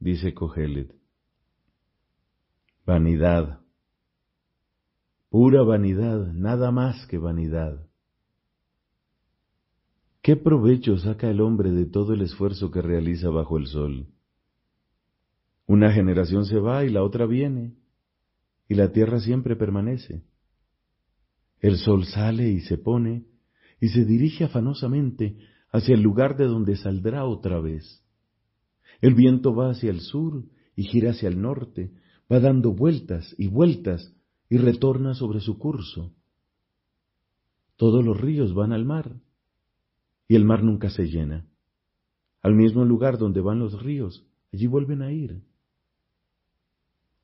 dice 0.00 0.34
Cogelet. 0.34 0.92
Vanidad 2.84 3.60
Pura 5.30 5.62
vanidad, 5.62 6.32
nada 6.32 6.72
más 6.72 7.06
que 7.06 7.18
vanidad. 7.18 7.86
¿Qué 10.22 10.34
provecho 10.34 10.98
saca 10.98 11.30
el 11.30 11.40
hombre 11.40 11.70
de 11.70 11.86
todo 11.86 12.14
el 12.14 12.22
esfuerzo 12.22 12.72
que 12.72 12.82
realiza 12.82 13.30
bajo 13.30 13.58
el 13.58 13.68
sol? 13.68 14.08
Una 15.68 15.92
generación 15.92 16.46
se 16.46 16.58
va 16.58 16.84
y 16.84 16.90
la 16.90 17.04
otra 17.04 17.26
viene, 17.26 17.76
y 18.68 18.74
la 18.74 18.90
tierra 18.90 19.20
siempre 19.20 19.54
permanece. 19.54 20.24
El 21.60 21.76
sol 21.76 22.04
sale 22.04 22.48
y 22.48 22.58
se 22.62 22.76
pone, 22.76 23.24
y 23.80 23.90
se 23.90 24.04
dirige 24.04 24.42
afanosamente 24.42 25.38
hacia 25.70 25.94
el 25.94 26.02
lugar 26.02 26.36
de 26.36 26.46
donde 26.46 26.74
saldrá 26.74 27.24
otra 27.24 27.60
vez. 27.60 28.02
El 29.00 29.14
viento 29.14 29.54
va 29.54 29.70
hacia 29.70 29.90
el 29.90 30.00
sur 30.00 30.44
y 30.74 30.84
gira 30.84 31.10
hacia 31.10 31.28
el 31.28 31.40
norte, 31.40 31.92
va 32.30 32.40
dando 32.40 32.72
vueltas 32.72 33.34
y 33.38 33.48
vueltas 33.48 34.14
y 34.48 34.58
retorna 34.58 35.14
sobre 35.14 35.40
su 35.40 35.58
curso. 35.58 36.12
Todos 37.76 38.04
los 38.04 38.18
ríos 38.20 38.54
van 38.54 38.72
al 38.72 38.84
mar 38.84 39.16
y 40.28 40.34
el 40.34 40.44
mar 40.44 40.62
nunca 40.62 40.90
se 40.90 41.06
llena. 41.06 41.46
Al 42.42 42.54
mismo 42.54 42.84
lugar 42.84 43.18
donde 43.18 43.40
van 43.40 43.58
los 43.58 43.82
ríos, 43.82 44.26
allí 44.52 44.66
vuelven 44.66 45.02
a 45.02 45.12
ir. 45.12 45.42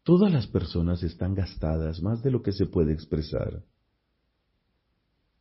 Todas 0.03 0.33
las 0.33 0.49
personas 0.49 1.03
están 1.03 1.35
gastadas 1.35 2.03
más 2.03 2.23
de 2.23 2.31
lo 2.31 2.43
que 2.43 2.53
se 2.53 2.67
puede 2.67 2.93
expresar. 2.93 3.65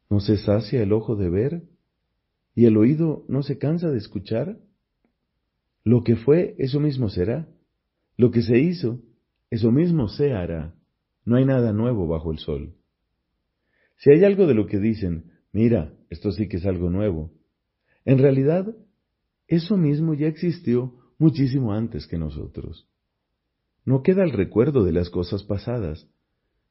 ¿No 0.10 0.20
se 0.20 0.38
sacia 0.38 0.84
el 0.84 0.94
ojo 0.94 1.16
de 1.16 1.30
ver 1.30 1.64
y 2.54 2.66
el 2.66 2.78
oído 2.78 3.26
no 3.28 3.44
se 3.44 3.58
cansa 3.58 3.90
de 3.90 3.98
escuchar? 3.98 4.60
Lo 5.84 6.04
que 6.04 6.16
fue, 6.16 6.56
eso 6.58 6.80
mismo 6.80 7.10
será. 7.10 7.48
Lo 8.18 8.32
que 8.32 8.42
se 8.42 8.60
hizo, 8.60 9.02
eso 9.50 9.72
mismo 9.72 10.08
se 10.08 10.34
hará. 10.34 10.76
No 11.26 11.38
hay 11.38 11.46
nada 11.46 11.74
nuevo 11.74 12.08
bajo 12.08 12.32
el 12.32 12.40
sol. 12.40 12.76
Si 13.98 14.12
hay 14.12 14.24
algo 14.24 14.48
de 14.48 14.56
lo 14.56 14.68
que 14.68 14.80
dicen, 14.80 15.32
mira, 15.52 15.94
esto 16.10 16.32
sí 16.32 16.48
que 16.48 16.58
es 16.58 16.66
algo 16.66 16.90
nuevo, 16.90 17.32
en 18.06 18.18
realidad, 18.18 18.76
eso 19.48 19.78
mismo 19.78 20.14
ya 20.14 20.28
existió 20.28 20.96
muchísimo 21.20 21.74
antes 21.74 22.08
que 22.08 22.18
nosotros. 22.18 22.88
No 23.86 24.02
queda 24.02 24.24
el 24.24 24.32
recuerdo 24.32 24.84
de 24.84 24.92
las 24.92 25.10
cosas 25.10 25.44
pasadas, 25.44 26.08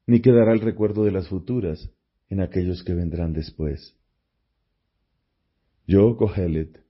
ni 0.07 0.21
quedará 0.21 0.51
el 0.53 0.59
recuerdo 0.59 1.03
de 1.03 1.11
las 1.11 1.27
futuras 1.29 1.89
en 2.29 2.41
aquellos 2.41 2.83
que 2.83 2.93
vendrán 2.93 3.33
después. 3.33 3.97
Yo, 5.87 6.15
Kohelet, 6.17 6.81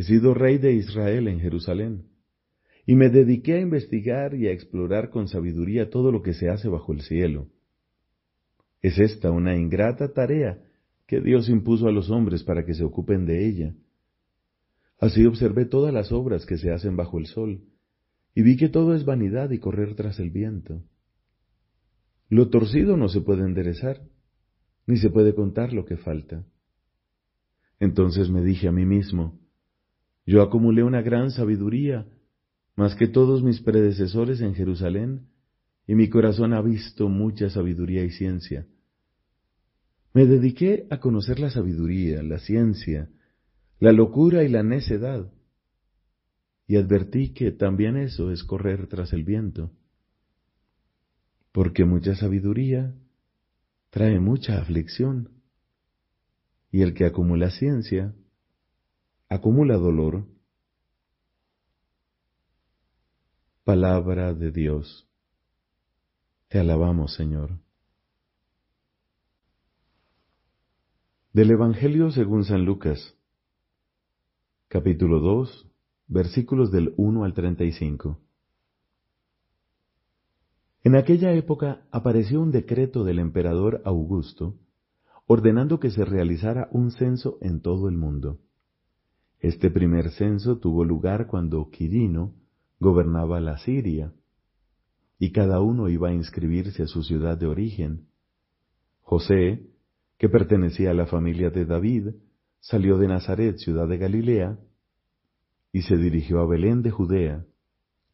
he 0.00 0.02
sido 0.02 0.32
rey 0.32 0.56
de 0.56 0.72
Israel 0.72 1.28
en 1.28 1.40
Jerusalén 1.40 2.06
y 2.86 2.96
me 2.96 3.10
dediqué 3.10 3.56
a 3.56 3.60
investigar 3.60 4.34
y 4.34 4.46
a 4.46 4.50
explorar 4.50 5.10
con 5.10 5.28
sabiduría 5.28 5.90
todo 5.90 6.10
lo 6.10 6.22
que 6.22 6.32
se 6.32 6.48
hace 6.48 6.70
bajo 6.70 6.94
el 6.94 7.02
cielo. 7.02 7.48
Es 8.80 8.98
esta 8.98 9.30
una 9.30 9.54
ingrata 9.54 10.14
tarea 10.14 10.58
que 11.06 11.20
Dios 11.20 11.50
impuso 11.50 11.86
a 11.86 11.92
los 11.92 12.08
hombres 12.08 12.42
para 12.44 12.64
que 12.64 12.72
se 12.72 12.82
ocupen 12.82 13.26
de 13.26 13.46
ella. 13.46 13.74
Así 14.98 15.26
observé 15.26 15.66
todas 15.66 15.92
las 15.92 16.12
obras 16.12 16.46
que 16.46 16.56
se 16.56 16.70
hacen 16.70 16.96
bajo 16.96 17.18
el 17.18 17.26
sol, 17.26 17.60
y 18.34 18.40
vi 18.40 18.56
que 18.56 18.70
todo 18.70 18.94
es 18.94 19.04
vanidad 19.04 19.50
y 19.50 19.58
correr 19.58 19.96
tras 19.96 20.18
el 20.18 20.30
viento. 20.30 20.82
Lo 22.30 22.48
torcido 22.48 22.96
no 22.96 23.10
se 23.10 23.20
puede 23.20 23.42
enderezar, 23.42 24.00
ni 24.86 24.96
se 24.96 25.10
puede 25.10 25.34
contar 25.34 25.74
lo 25.74 25.84
que 25.84 25.98
falta. 25.98 26.46
Entonces 27.78 28.30
me 28.30 28.42
dije 28.42 28.66
a 28.66 28.72
mí 28.72 28.86
mismo, 28.86 29.39
yo 30.30 30.42
acumulé 30.42 30.84
una 30.84 31.02
gran 31.02 31.32
sabiduría 31.32 32.06
más 32.76 32.94
que 32.94 33.08
todos 33.08 33.42
mis 33.42 33.60
predecesores 33.60 34.40
en 34.40 34.54
Jerusalén, 34.54 35.26
y 35.88 35.96
mi 35.96 36.08
corazón 36.08 36.52
ha 36.52 36.62
visto 36.62 37.08
mucha 37.08 37.50
sabiduría 37.50 38.04
y 38.04 38.10
ciencia. 38.10 38.64
Me 40.14 40.26
dediqué 40.26 40.86
a 40.88 41.00
conocer 41.00 41.40
la 41.40 41.50
sabiduría, 41.50 42.22
la 42.22 42.38
ciencia, 42.38 43.10
la 43.80 43.90
locura 43.90 44.44
y 44.44 44.48
la 44.48 44.62
necedad, 44.62 45.32
y 46.68 46.76
advertí 46.76 47.32
que 47.32 47.50
también 47.50 47.96
eso 47.96 48.30
es 48.30 48.44
correr 48.44 48.86
tras 48.86 49.12
el 49.12 49.24
viento, 49.24 49.72
porque 51.50 51.84
mucha 51.84 52.14
sabiduría 52.14 52.94
trae 53.90 54.20
mucha 54.20 54.60
aflicción, 54.60 55.30
y 56.70 56.82
el 56.82 56.94
que 56.94 57.04
acumula 57.04 57.50
ciencia 57.50 58.14
acumula 59.30 59.76
dolor. 59.76 60.26
Palabra 63.62 64.34
de 64.34 64.50
Dios. 64.50 65.08
Te 66.48 66.58
alabamos, 66.58 67.14
Señor. 67.14 67.60
Del 71.32 71.52
Evangelio 71.52 72.10
según 72.10 72.44
San 72.44 72.64
Lucas, 72.64 73.16
capítulo 74.66 75.20
2, 75.20 75.68
versículos 76.08 76.72
del 76.72 76.92
1 76.96 77.22
al 77.22 77.32
35. 77.32 78.18
En 80.82 80.96
aquella 80.96 81.32
época 81.34 81.86
apareció 81.92 82.40
un 82.40 82.50
decreto 82.50 83.04
del 83.04 83.20
emperador 83.20 83.80
Augusto 83.84 84.56
ordenando 85.26 85.78
que 85.78 85.92
se 85.92 86.04
realizara 86.04 86.68
un 86.72 86.90
censo 86.90 87.38
en 87.40 87.62
todo 87.62 87.88
el 87.88 87.96
mundo. 87.96 88.40
Este 89.40 89.70
primer 89.70 90.10
censo 90.10 90.58
tuvo 90.58 90.84
lugar 90.84 91.26
cuando 91.26 91.70
Quirino, 91.70 92.34
gobernaba 92.78 93.40
la 93.40 93.58
Siria, 93.58 94.12
y 95.18 95.32
cada 95.32 95.60
uno 95.60 95.88
iba 95.88 96.08
a 96.08 96.14
inscribirse 96.14 96.82
a 96.82 96.86
su 96.86 97.02
ciudad 97.02 97.38
de 97.38 97.46
origen. 97.46 98.06
José, 99.00 99.66
que 100.18 100.28
pertenecía 100.28 100.90
a 100.90 100.94
la 100.94 101.06
familia 101.06 101.50
de 101.50 101.64
David, 101.64 102.08
salió 102.60 102.98
de 102.98 103.08
Nazaret, 103.08 103.56
ciudad 103.56 103.88
de 103.88 103.96
Galilea, 103.98 104.58
y 105.72 105.82
se 105.82 105.96
dirigió 105.96 106.40
a 106.40 106.46
Belén 106.46 106.82
de 106.82 106.90
Judea, 106.90 107.46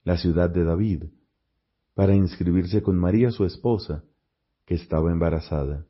la 0.04 0.16
ciudad 0.16 0.50
de 0.50 0.62
David, 0.62 1.04
para 1.94 2.14
inscribirse 2.14 2.82
con 2.82 2.96
María 2.98 3.32
su 3.32 3.44
esposa, 3.44 4.04
que 4.64 4.74
estaba 4.74 5.10
embarazada. 5.10 5.86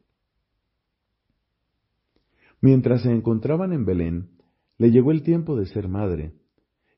Mientras 2.62 3.03
se 3.03 3.12
encontraban 3.12 3.72
en 3.72 3.85
Belén, 3.85 4.31
le 4.79 4.91
llegó 4.91 5.11
el 5.11 5.23
tiempo 5.23 5.57
de 5.57 5.67
ser 5.67 5.89
madre, 5.89 6.35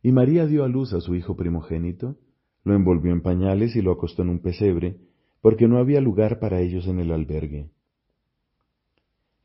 y 0.02 0.12
María 0.12 0.46
dio 0.46 0.64
a 0.64 0.68
luz 0.68 0.92
a 0.92 1.00
su 1.00 1.14
hijo 1.14 1.36
primogénito, 1.36 2.16
lo 2.64 2.74
envolvió 2.74 3.12
en 3.12 3.22
pañales 3.22 3.76
y 3.76 3.82
lo 3.82 3.92
acostó 3.92 4.22
en 4.22 4.30
un 4.30 4.40
pesebre, 4.40 5.00
porque 5.40 5.68
no 5.68 5.78
había 5.78 6.00
lugar 6.00 6.40
para 6.40 6.60
ellos 6.60 6.86
en 6.86 6.98
el 6.98 7.12
albergue. 7.12 7.70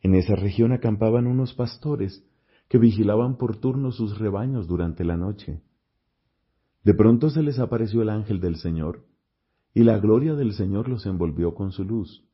En 0.02 0.15
esa 0.15 0.36
región 0.36 0.72
acampaban 0.72 1.28
unos 1.28 1.54
pastores 1.54 2.26
que 2.67 2.78
vigilaban 2.78 3.38
por 3.38 3.58
turno 3.58 3.91
sus 3.91 4.17
rebaños 4.17 4.67
durante 4.67 5.04
la 5.04 5.15
noche. 5.15 5.62
De 6.84 6.93
pronto 6.93 7.30
se 7.30 7.41
les 7.41 7.60
apareció 7.60 8.02
el 8.02 8.10
ángel 8.10 8.39
del 8.39 8.58
Señor, 8.58 9.06
y 9.74 9.84
la 9.84 10.00
gloria 10.00 10.34
del 10.34 10.54
Señor 10.54 10.89
los 10.89 11.06
envolvió 11.06 11.54
con 11.54 11.72
su 11.72 11.84
luz. 11.84 12.28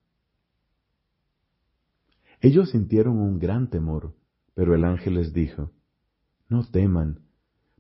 Ellos 2.42 2.72
sintieron 2.72 3.18
un 3.20 3.38
gran 3.38 3.70
temor, 3.70 4.16
pero 4.56 4.74
el 4.74 4.84
ángel 4.86 5.16
les 5.16 5.34
dijo, 5.34 5.72
No 6.50 6.64
teman, 6.64 7.22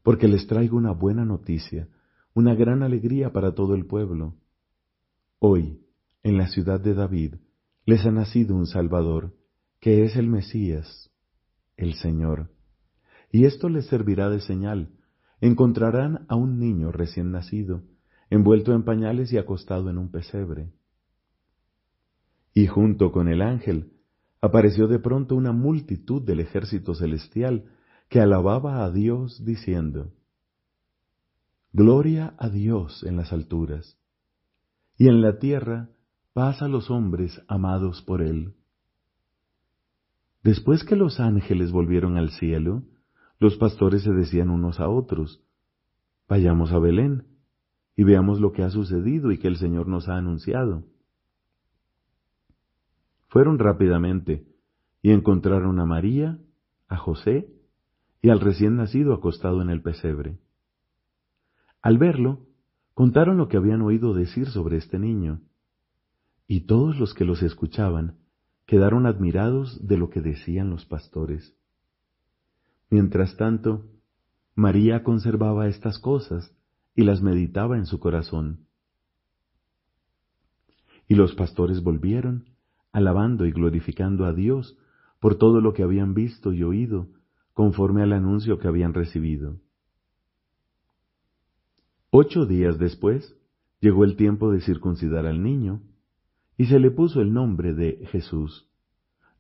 porque 0.04 0.28
les 0.28 0.46
traigo 0.46 0.78
una 0.78 0.92
buena 0.92 1.26
noticia, 1.26 1.90
una 2.34 2.54
gran 2.54 2.84
alegría 2.84 3.34
para 3.34 3.56
todo 3.56 3.74
el 3.74 3.88
pueblo. 3.88 4.36
Hoy, 5.40 5.82
en 6.22 6.38
la 6.38 6.48
ciudad 6.48 6.80
de 6.80 6.94
David, 6.94 7.36
les 7.86 8.06
ha 8.06 8.12
nacido 8.12 8.56
un 8.56 8.68
Salvador, 8.68 9.36
que 9.80 10.04
es 10.04 10.16
el 10.16 10.28
Mesías, 10.28 11.10
el 11.78 11.96
Señor. 11.96 12.52
Y 13.32 13.46
esto 13.46 13.70
les 13.70 13.88
servirá 13.88 14.30
de 14.30 14.42
señal. 14.42 14.92
Encontrarán 15.42 16.26
a 16.28 16.36
un 16.36 16.60
niño 16.60 16.92
recién 16.92 17.32
nacido, 17.32 17.84
envuelto 18.30 18.74
en 18.74 18.84
pañales 18.84 19.34
y 19.34 19.38
acostado 19.38 19.90
en 19.90 19.98
un 19.98 20.12
pesebre. 20.12 20.72
Y 22.54 22.68
junto 22.68 23.12
con 23.12 23.28
el 23.28 23.42
ángel 23.42 23.94
apareció 24.42 24.88
de 24.88 25.00
pronto 25.00 25.36
una 25.36 25.54
multitud 25.54 26.22
del 26.22 26.40
ejército 26.40 26.94
celestial 26.94 27.66
que 28.10 28.20
alababa 28.20 28.84
a 28.84 28.92
Dios 28.92 29.46
diciendo, 29.46 30.12
Gloria 31.72 32.34
a 32.40 32.50
Dios 32.50 33.04
en 33.04 33.16
las 33.16 33.32
alturas, 33.32 33.98
y 34.98 35.08
en 35.08 35.22
la 35.22 35.38
tierra 35.38 35.90
paz 36.34 36.64
a 36.64 36.68
los 36.68 36.90
hombres 36.90 37.40
amados 37.48 38.02
por 38.02 38.24
Él. 38.24 38.56
Después 40.44 40.84
que 40.84 40.96
los 40.96 41.20
ángeles 41.20 41.72
volvieron 41.72 42.18
al 42.18 42.32
cielo, 42.32 42.84
los 43.40 43.58
pastores 43.58 44.04
se 44.04 44.12
decían 44.12 44.50
unos 44.50 44.80
a 44.80 44.90
otros, 44.90 45.44
Vayamos 46.28 46.72
a 46.72 46.80
Belén 46.80 47.26
y 47.96 48.04
veamos 48.04 48.40
lo 48.40 48.52
que 48.52 48.62
ha 48.64 48.70
sucedido 48.70 49.32
y 49.32 49.40
que 49.40 49.48
el 49.48 49.58
Señor 49.58 49.88
nos 49.88 50.08
ha 50.08 50.16
anunciado. 50.16 50.84
Fueron 53.28 53.58
rápidamente 53.58 54.46
y 55.02 55.12
encontraron 55.12 55.80
a 55.80 55.86
María, 55.86 56.40
a 56.88 56.98
José 56.98 57.59
y 58.22 58.30
al 58.30 58.40
recién 58.40 58.76
nacido 58.76 59.14
acostado 59.14 59.62
en 59.62 59.70
el 59.70 59.82
pesebre. 59.82 60.40
Al 61.82 61.98
verlo, 61.98 62.46
contaron 62.94 63.38
lo 63.38 63.48
que 63.48 63.58
habían 63.58 63.82
oído 63.82 64.14
decir 64.14 64.48
sobre 64.48 64.78
este 64.78 65.00
niño, 65.00 65.42
y 66.48 66.62
todos 66.62 67.00
los 67.00 67.14
que 67.14 67.26
los 67.26 67.42
escuchaban 67.44 68.18
quedaron 68.66 69.06
admirados 69.06 69.88
de 69.88 69.98
lo 69.98 70.10
que 70.10 70.22
decían 70.22 70.70
los 70.70 70.86
pastores. 70.86 71.56
Mientras 72.90 73.38
tanto, 73.38 73.86
María 74.56 75.04
conservaba 75.04 75.68
estas 75.68 76.00
cosas 76.00 76.54
y 76.96 77.04
las 77.04 77.22
meditaba 77.22 77.78
en 77.78 77.86
su 77.86 78.00
corazón. 78.00 78.66
Y 81.08 81.16
los 81.16 81.34
pastores 81.34 81.82
volvieron 81.82 82.50
alabando 82.92 83.46
y 83.46 83.52
glorificando 83.52 84.26
a 84.26 84.34
Dios 84.34 84.78
por 85.20 85.38
todo 85.38 85.62
lo 85.62 85.74
que 85.74 85.84
habían 85.84 86.14
visto 86.14 86.52
y 86.54 86.64
oído, 86.64 87.08
conforme 87.60 88.04
al 88.04 88.14
anuncio 88.14 88.58
que 88.58 88.70
habían 88.70 88.94
recibido. 88.94 89.60
Ocho 92.10 92.46
días 92.46 92.80
después 92.80 93.36
llegó 93.82 94.06
el 94.06 94.16
tiempo 94.16 94.50
de 94.50 94.62
circuncidar 94.62 95.26
al 95.26 95.44
niño, 95.44 95.82
y 96.56 96.68
se 96.68 96.80
le 96.80 96.90
puso 96.90 97.20
el 97.20 97.34
nombre 97.34 97.74
de 97.74 98.08
Jesús, 98.14 98.70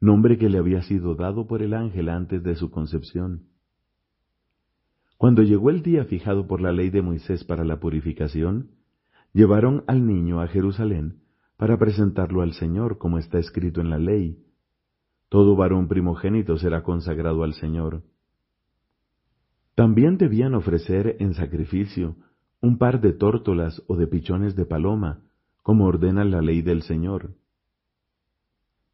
nombre 0.01 0.37
que 0.37 0.49
le 0.49 0.57
había 0.57 0.81
sido 0.81 1.15
dado 1.15 1.47
por 1.47 1.61
el 1.61 1.73
ángel 1.73 2.09
antes 2.09 2.43
de 2.43 2.55
su 2.55 2.69
concepción. 2.71 3.45
Cuando 5.17 5.41
llegó 5.41 5.69
el 5.69 5.81
día 5.81 6.03
fijado 6.03 6.45
por 6.45 6.59
la 6.59 6.73
ley 6.73 6.89
de 6.89 7.01
Moisés 7.01 7.45
para 7.45 7.63
la 7.63 7.79
purificación, 7.79 8.71
llevaron 9.31 9.85
al 9.87 10.05
niño 10.05 10.41
a 10.41 10.47
Jerusalén 10.47 11.21
para 11.55 11.79
presentarlo 11.79 12.41
al 12.41 12.51
Señor, 12.51 12.97
como 12.97 13.17
está 13.17 13.39
escrito 13.39 13.79
en 13.79 13.89
la 13.89 13.97
ley. 13.97 14.43
Todo 15.29 15.55
varón 15.55 15.87
primogénito 15.87 16.57
será 16.57 16.83
consagrado 16.83 17.43
al 17.43 17.53
Señor. 17.53 18.03
También 19.75 20.17
debían 20.17 20.55
ofrecer 20.55 21.15
en 21.19 21.35
sacrificio 21.35 22.15
un 22.61 22.77
par 22.77 22.99
de 22.99 23.13
tórtolas 23.13 23.81
o 23.87 23.95
de 23.95 24.07
pichones 24.07 24.55
de 24.55 24.65
paloma, 24.65 25.21
como 25.61 25.85
ordena 25.85 26.25
la 26.25 26.41
ley 26.41 26.61
del 26.61 26.81
Señor. 26.81 27.35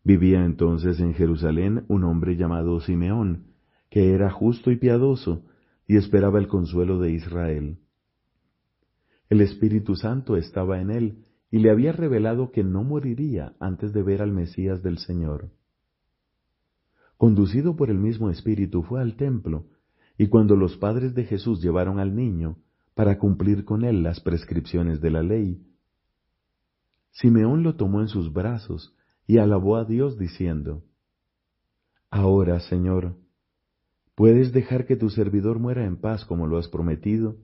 Vivía 0.03 0.45
entonces 0.45 0.99
en 0.99 1.13
Jerusalén 1.13 1.85
un 1.87 2.03
hombre 2.03 2.35
llamado 2.35 2.79
Simeón, 2.81 3.47
que 3.89 4.13
era 4.13 4.29
justo 4.29 4.69
y 4.69 4.75
piadoso, 4.75 5.45
y 5.87 5.95
esperaba 5.95 6.37
el 6.37 6.47
consuelo 6.47 6.99
de 6.99 7.11
Israel. 7.11 7.79
El 9.29 9.41
Espíritu 9.41 9.95
Santo 9.95 10.35
estaba 10.35 10.79
en 10.79 10.91
él, 10.91 11.25
y 11.49 11.59
le 11.59 11.71
había 11.71 11.93
revelado 11.93 12.51
que 12.51 12.63
no 12.63 12.83
moriría 12.83 13.53
antes 13.59 13.93
de 13.93 14.03
ver 14.03 14.21
al 14.21 14.31
Mesías 14.31 14.83
del 14.83 14.97
Señor. 14.97 15.49
Conducido 17.17 17.75
por 17.75 17.89
el 17.89 17.97
mismo 17.97 18.29
Espíritu 18.29 18.83
fue 18.83 19.01
al 19.01 19.15
templo, 19.15 19.67
y 20.17 20.27
cuando 20.27 20.55
los 20.55 20.77
padres 20.77 21.13
de 21.15 21.25
Jesús 21.25 21.61
llevaron 21.61 21.99
al 21.99 22.15
niño 22.15 22.57
para 22.93 23.17
cumplir 23.17 23.65
con 23.65 23.83
él 23.83 24.03
las 24.03 24.19
prescripciones 24.19 25.01
de 25.01 25.11
la 25.11 25.23
ley, 25.23 25.61
Simeón 27.11 27.63
lo 27.63 27.75
tomó 27.75 28.01
en 28.01 28.09
sus 28.09 28.33
brazos 28.33 28.95
y 29.27 29.37
alabó 29.37 29.77
a 29.77 29.85
Dios 29.85 30.17
diciendo, 30.17 30.83
Ahora, 32.09 32.59
Señor, 32.59 33.15
¿puedes 34.15 34.51
dejar 34.53 34.85
que 34.85 34.95
tu 34.95 35.09
servidor 35.09 35.59
muera 35.59 35.85
en 35.85 35.97
paz 35.97 36.25
como 36.25 36.47
lo 36.47 36.57
has 36.57 36.67
prometido? 36.67 37.37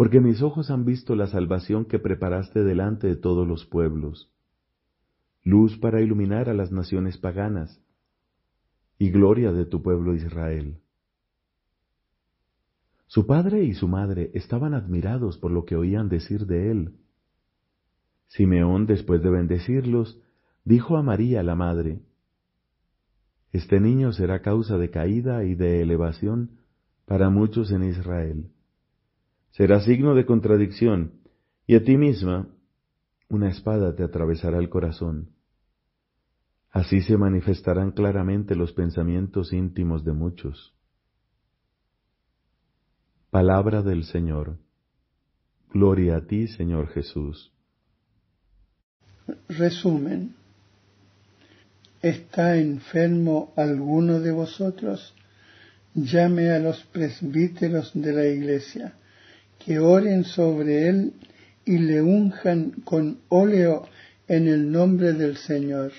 porque 0.00 0.18
mis 0.18 0.40
ojos 0.40 0.70
han 0.70 0.86
visto 0.86 1.14
la 1.14 1.26
salvación 1.26 1.84
que 1.84 1.98
preparaste 1.98 2.64
delante 2.64 3.06
de 3.06 3.16
todos 3.16 3.46
los 3.46 3.66
pueblos, 3.66 4.32
luz 5.42 5.76
para 5.76 6.00
iluminar 6.00 6.48
a 6.48 6.54
las 6.54 6.72
naciones 6.72 7.18
paganas 7.18 7.82
y 9.00 9.10
gloria 9.10 9.50
de 9.50 9.64
tu 9.64 9.82
pueblo 9.82 10.14
Israel. 10.14 10.76
Su 13.08 13.26
padre 13.26 13.64
y 13.64 13.74
su 13.74 13.88
madre 13.88 14.30
estaban 14.34 14.74
admirados 14.74 15.38
por 15.38 15.50
lo 15.50 15.64
que 15.64 15.74
oían 15.74 16.08
decir 16.08 16.46
de 16.46 16.70
él. 16.70 16.94
Simeón, 18.28 18.86
después 18.86 19.20
de 19.24 19.30
bendecirlos, 19.30 20.20
dijo 20.64 20.96
a 20.96 21.02
María 21.02 21.42
la 21.42 21.56
madre, 21.56 21.98
Este 23.50 23.80
niño 23.80 24.12
será 24.12 24.40
causa 24.40 24.78
de 24.78 24.90
caída 24.90 25.42
y 25.42 25.56
de 25.56 25.82
elevación 25.82 26.60
para 27.06 27.28
muchos 27.28 27.72
en 27.72 27.82
Israel 27.82 28.52
será 29.52 29.80
signo 29.80 30.14
de 30.14 30.26
contradicción, 30.26 31.12
y 31.66 31.74
a 31.74 31.84
ti 31.84 31.96
misma 31.96 32.48
una 33.28 33.48
espada 33.48 33.94
te 33.94 34.02
atravesará 34.02 34.58
el 34.58 34.68
corazón. 34.68 35.30
Así 36.70 37.00
se 37.02 37.16
manifestarán 37.16 37.90
claramente 37.90 38.54
los 38.54 38.72
pensamientos 38.72 39.52
íntimos 39.52 40.04
de 40.04 40.12
muchos. 40.12 40.72
Palabra 43.30 43.82
del 43.82 44.04
Señor. 44.04 44.58
Gloria 45.72 46.16
a 46.16 46.26
ti, 46.26 46.46
Señor 46.48 46.88
Jesús. 46.88 47.52
Resumen. 49.48 50.34
¿Está 52.02 52.56
enfermo 52.56 53.52
alguno 53.56 54.20
de 54.20 54.32
vosotros? 54.32 55.14
Llame 55.94 56.50
a 56.50 56.58
los 56.58 56.82
presbíteros 56.84 57.92
de 57.94 58.12
la 58.12 58.26
iglesia 58.26 58.94
que 59.58 59.78
oren 59.78 60.24
sobre 60.24 60.88
él 60.88 61.12
y 61.64 61.78
le 61.78 62.00
unjan 62.00 62.70
con 62.84 63.20
óleo 63.28 63.86
en 64.26 64.48
el 64.48 64.70
nombre 64.70 65.12
del 65.12 65.36
Señor. 65.36 65.92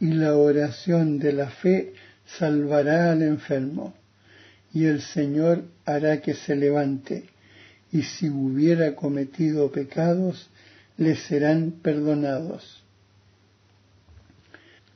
Y 0.00 0.12
la 0.12 0.36
oración 0.36 1.18
de 1.18 1.32
la 1.32 1.50
fe 1.50 1.92
salvará 2.38 3.12
al 3.12 3.22
enfermo, 3.22 3.94
y 4.72 4.84
el 4.84 5.00
Señor 5.00 5.64
hará 5.84 6.20
que 6.20 6.34
se 6.34 6.54
levante, 6.54 7.24
y 7.90 8.02
si 8.02 8.28
hubiera 8.28 8.94
cometido 8.94 9.72
pecados, 9.72 10.50
le 10.98 11.16
serán 11.16 11.72
perdonados. 11.82 12.82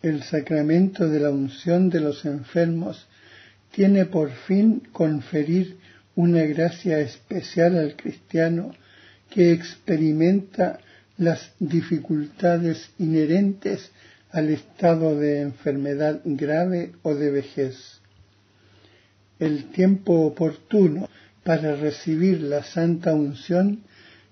El 0.02 0.22
sacramento 0.22 1.08
de 1.08 1.20
la 1.20 1.30
unción 1.30 1.88
de 1.88 2.00
los 2.00 2.24
enfermos 2.24 3.06
tiene 3.70 4.04
por 4.04 4.30
fin 4.30 4.82
conferir 4.92 5.76
una 6.14 6.42
gracia 6.42 6.98
especial 7.00 7.78
al 7.78 7.96
cristiano 7.96 8.74
que 9.30 9.52
experimenta 9.52 10.78
las 11.16 11.52
dificultades 11.58 12.90
inherentes 12.98 13.90
al 14.32 14.48
estado 14.48 15.18
de 15.18 15.42
enfermedad 15.42 16.20
grave 16.24 16.92
o 17.02 17.14
de 17.14 17.30
vejez. 17.30 18.00
El 19.38 19.66
tiempo 19.70 20.26
oportuno 20.26 21.08
para 21.44 21.76
recibir 21.76 22.40
la 22.40 22.62
santa 22.62 23.14
unción 23.14 23.82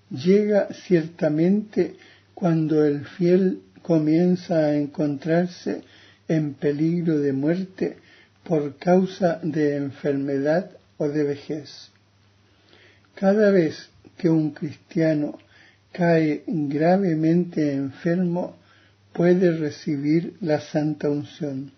llega 0.09 0.69
ciertamente 0.73 1.95
cuando 2.33 2.83
el 2.83 3.05
fiel 3.05 3.61
comienza 3.81 4.57
a 4.57 4.75
encontrarse 4.75 5.81
en 6.27 6.53
peligro 6.53 7.19
de 7.19 7.33
muerte 7.33 7.97
por 8.43 8.77
causa 8.77 9.39
de 9.43 9.75
enfermedad 9.75 10.71
o 10.97 11.09
de 11.09 11.23
vejez. 11.23 11.91
Cada 13.15 13.51
vez 13.51 13.89
que 14.17 14.29
un 14.29 14.51
cristiano 14.51 15.37
cae 15.91 16.43
gravemente 16.47 17.73
enfermo, 17.73 18.55
puede 19.13 19.51
recibir 19.57 20.35
la 20.41 20.61
santa 20.61 21.09
unción. 21.09 21.71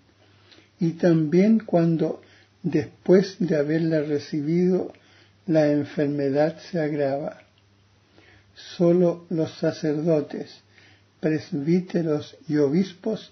Y 0.79 0.91
también 0.91 1.59
cuando, 1.59 2.21
después 2.61 3.37
de 3.39 3.55
haberla 3.55 4.01
recibido, 4.01 4.93
la 5.47 5.71
enfermedad 5.71 6.57
se 6.71 6.79
agrava. 6.79 7.41
Solo 8.55 9.25
los 9.29 9.51
sacerdotes, 9.57 10.61
presbíteros 11.19 12.37
y 12.47 12.57
obispos 12.57 13.31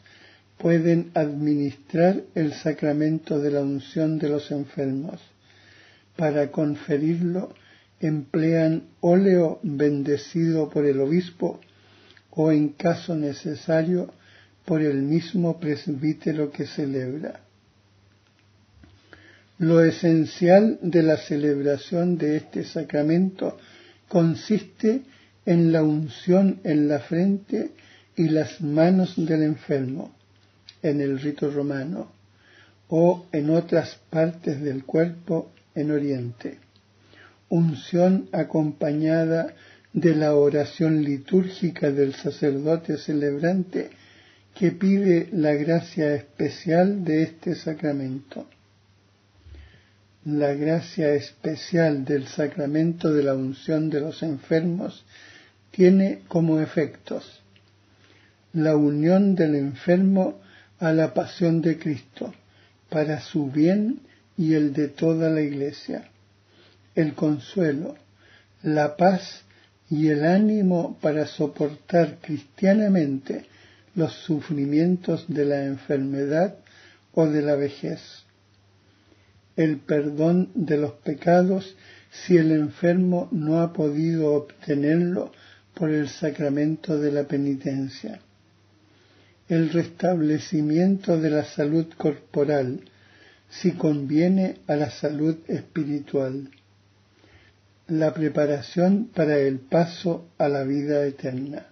pueden 0.58 1.12
administrar 1.14 2.22
el 2.36 2.54
sacramento 2.54 3.40
de 3.40 3.52
la 3.52 3.62
unción 3.62 4.18
de 4.20 4.30
los 4.30 4.52
enfermos. 4.52 5.20
Para 6.16 6.52
conferirlo 6.52 7.54
emplean 8.00 8.84
óleo 9.00 9.60
bendecido 9.64 10.70
por 10.70 10.86
el 10.86 11.00
obispo 11.00 11.60
o 12.32 12.52
en 12.52 12.70
caso 12.70 13.16
necesario 13.16 14.14
por 14.66 14.82
el 14.82 15.02
mismo 15.02 15.60
presbítero 15.60 16.52
que 16.52 16.66
celebra. 16.66 17.42
Lo 19.58 19.84
esencial 19.84 20.80
de 20.82 21.04
la 21.04 21.18
celebración 21.18 22.18
de 22.18 22.38
este 22.38 22.64
sacramento 22.64 23.58
consiste 24.08 25.04
en 25.46 25.72
la 25.72 25.84
unción 25.84 26.60
en 26.64 26.88
la 26.88 27.00
frente 27.00 27.72
y 28.16 28.30
las 28.30 28.62
manos 28.62 29.14
del 29.18 29.44
enfermo, 29.44 30.16
en 30.82 31.02
el 31.02 31.20
rito 31.20 31.50
romano, 31.50 32.12
o 32.88 33.26
en 33.32 33.50
otras 33.50 34.00
partes 34.10 34.62
del 34.62 34.84
cuerpo 34.84 35.52
en 35.76 35.92
Oriente. 35.92 36.60
Unción 37.50 38.30
acompañada 38.32 39.54
de 39.94 40.16
la 40.16 40.36
oración 40.36 41.04
litúrgica 41.04 41.92
del 41.92 42.14
sacerdote 42.14 42.98
celebrante 42.98 43.90
que 44.56 44.72
pide 44.72 45.30
la 45.32 45.54
gracia 45.54 46.16
especial 46.16 47.04
de 47.04 47.24
este 47.24 47.56
sacramento. 47.56 48.48
La 50.26 50.54
gracia 50.54 51.14
especial 51.14 52.06
del 52.06 52.28
sacramento 52.28 53.12
de 53.12 53.24
la 53.24 53.34
unción 53.34 53.90
de 53.90 54.02
los 54.02 54.22
enfermos 54.24 55.04
tiene 55.72 56.22
como 56.28 56.60
efectos 56.60 57.42
la 58.54 58.76
unión 58.76 59.36
del 59.36 59.56
enfermo 59.56 60.42
a 60.80 60.92
la 60.92 61.14
pasión 61.14 61.62
de 61.62 61.78
Cristo 61.78 62.34
para 62.90 63.22
su 63.22 63.50
bien 63.50 64.02
y 64.38 64.54
el 64.54 64.74
de 64.74 64.90
toda 64.90 65.30
la 65.30 65.42
Iglesia, 65.42 66.10
el 66.96 67.14
consuelo, 67.14 67.96
la 68.64 68.98
paz 68.98 69.44
y 69.92 70.08
el 70.08 70.24
ánimo 70.26 70.98
para 71.02 71.28
soportar 71.28 72.20
cristianamente 72.22 73.46
los 73.94 74.14
sufrimientos 74.14 75.26
de 75.28 75.44
la 75.44 75.66
enfermedad 75.66 76.56
o 77.14 77.28
de 77.28 77.42
la 77.42 77.56
vejez, 77.56 78.00
el 79.58 79.80
perdón 79.80 80.50
de 80.56 80.78
los 80.78 80.94
pecados 80.94 81.76
si 82.10 82.38
el 82.38 82.54
enfermo 82.54 83.28
no 83.32 83.60
ha 83.60 83.74
podido 83.74 84.34
obtenerlo 84.34 85.34
por 85.74 85.92
el 85.92 86.08
sacramento 86.08 86.98
de 86.98 87.12
la 87.12 87.26
penitencia, 87.26 88.22
el 89.50 89.72
restablecimiento 89.72 91.20
de 91.20 91.32
la 91.32 91.44
salud 91.44 91.88
corporal 91.98 92.80
si 93.50 93.74
conviene 93.74 94.60
a 94.68 94.78
la 94.78 94.90
salud 94.90 95.36
espiritual 95.50 96.50
la 97.92 98.14
preparación 98.14 99.12
para 99.14 99.38
el 99.38 99.60
paso 99.60 100.30
a 100.38 100.48
la 100.48 100.64
vida 100.64 101.06
eterna. 101.06 101.71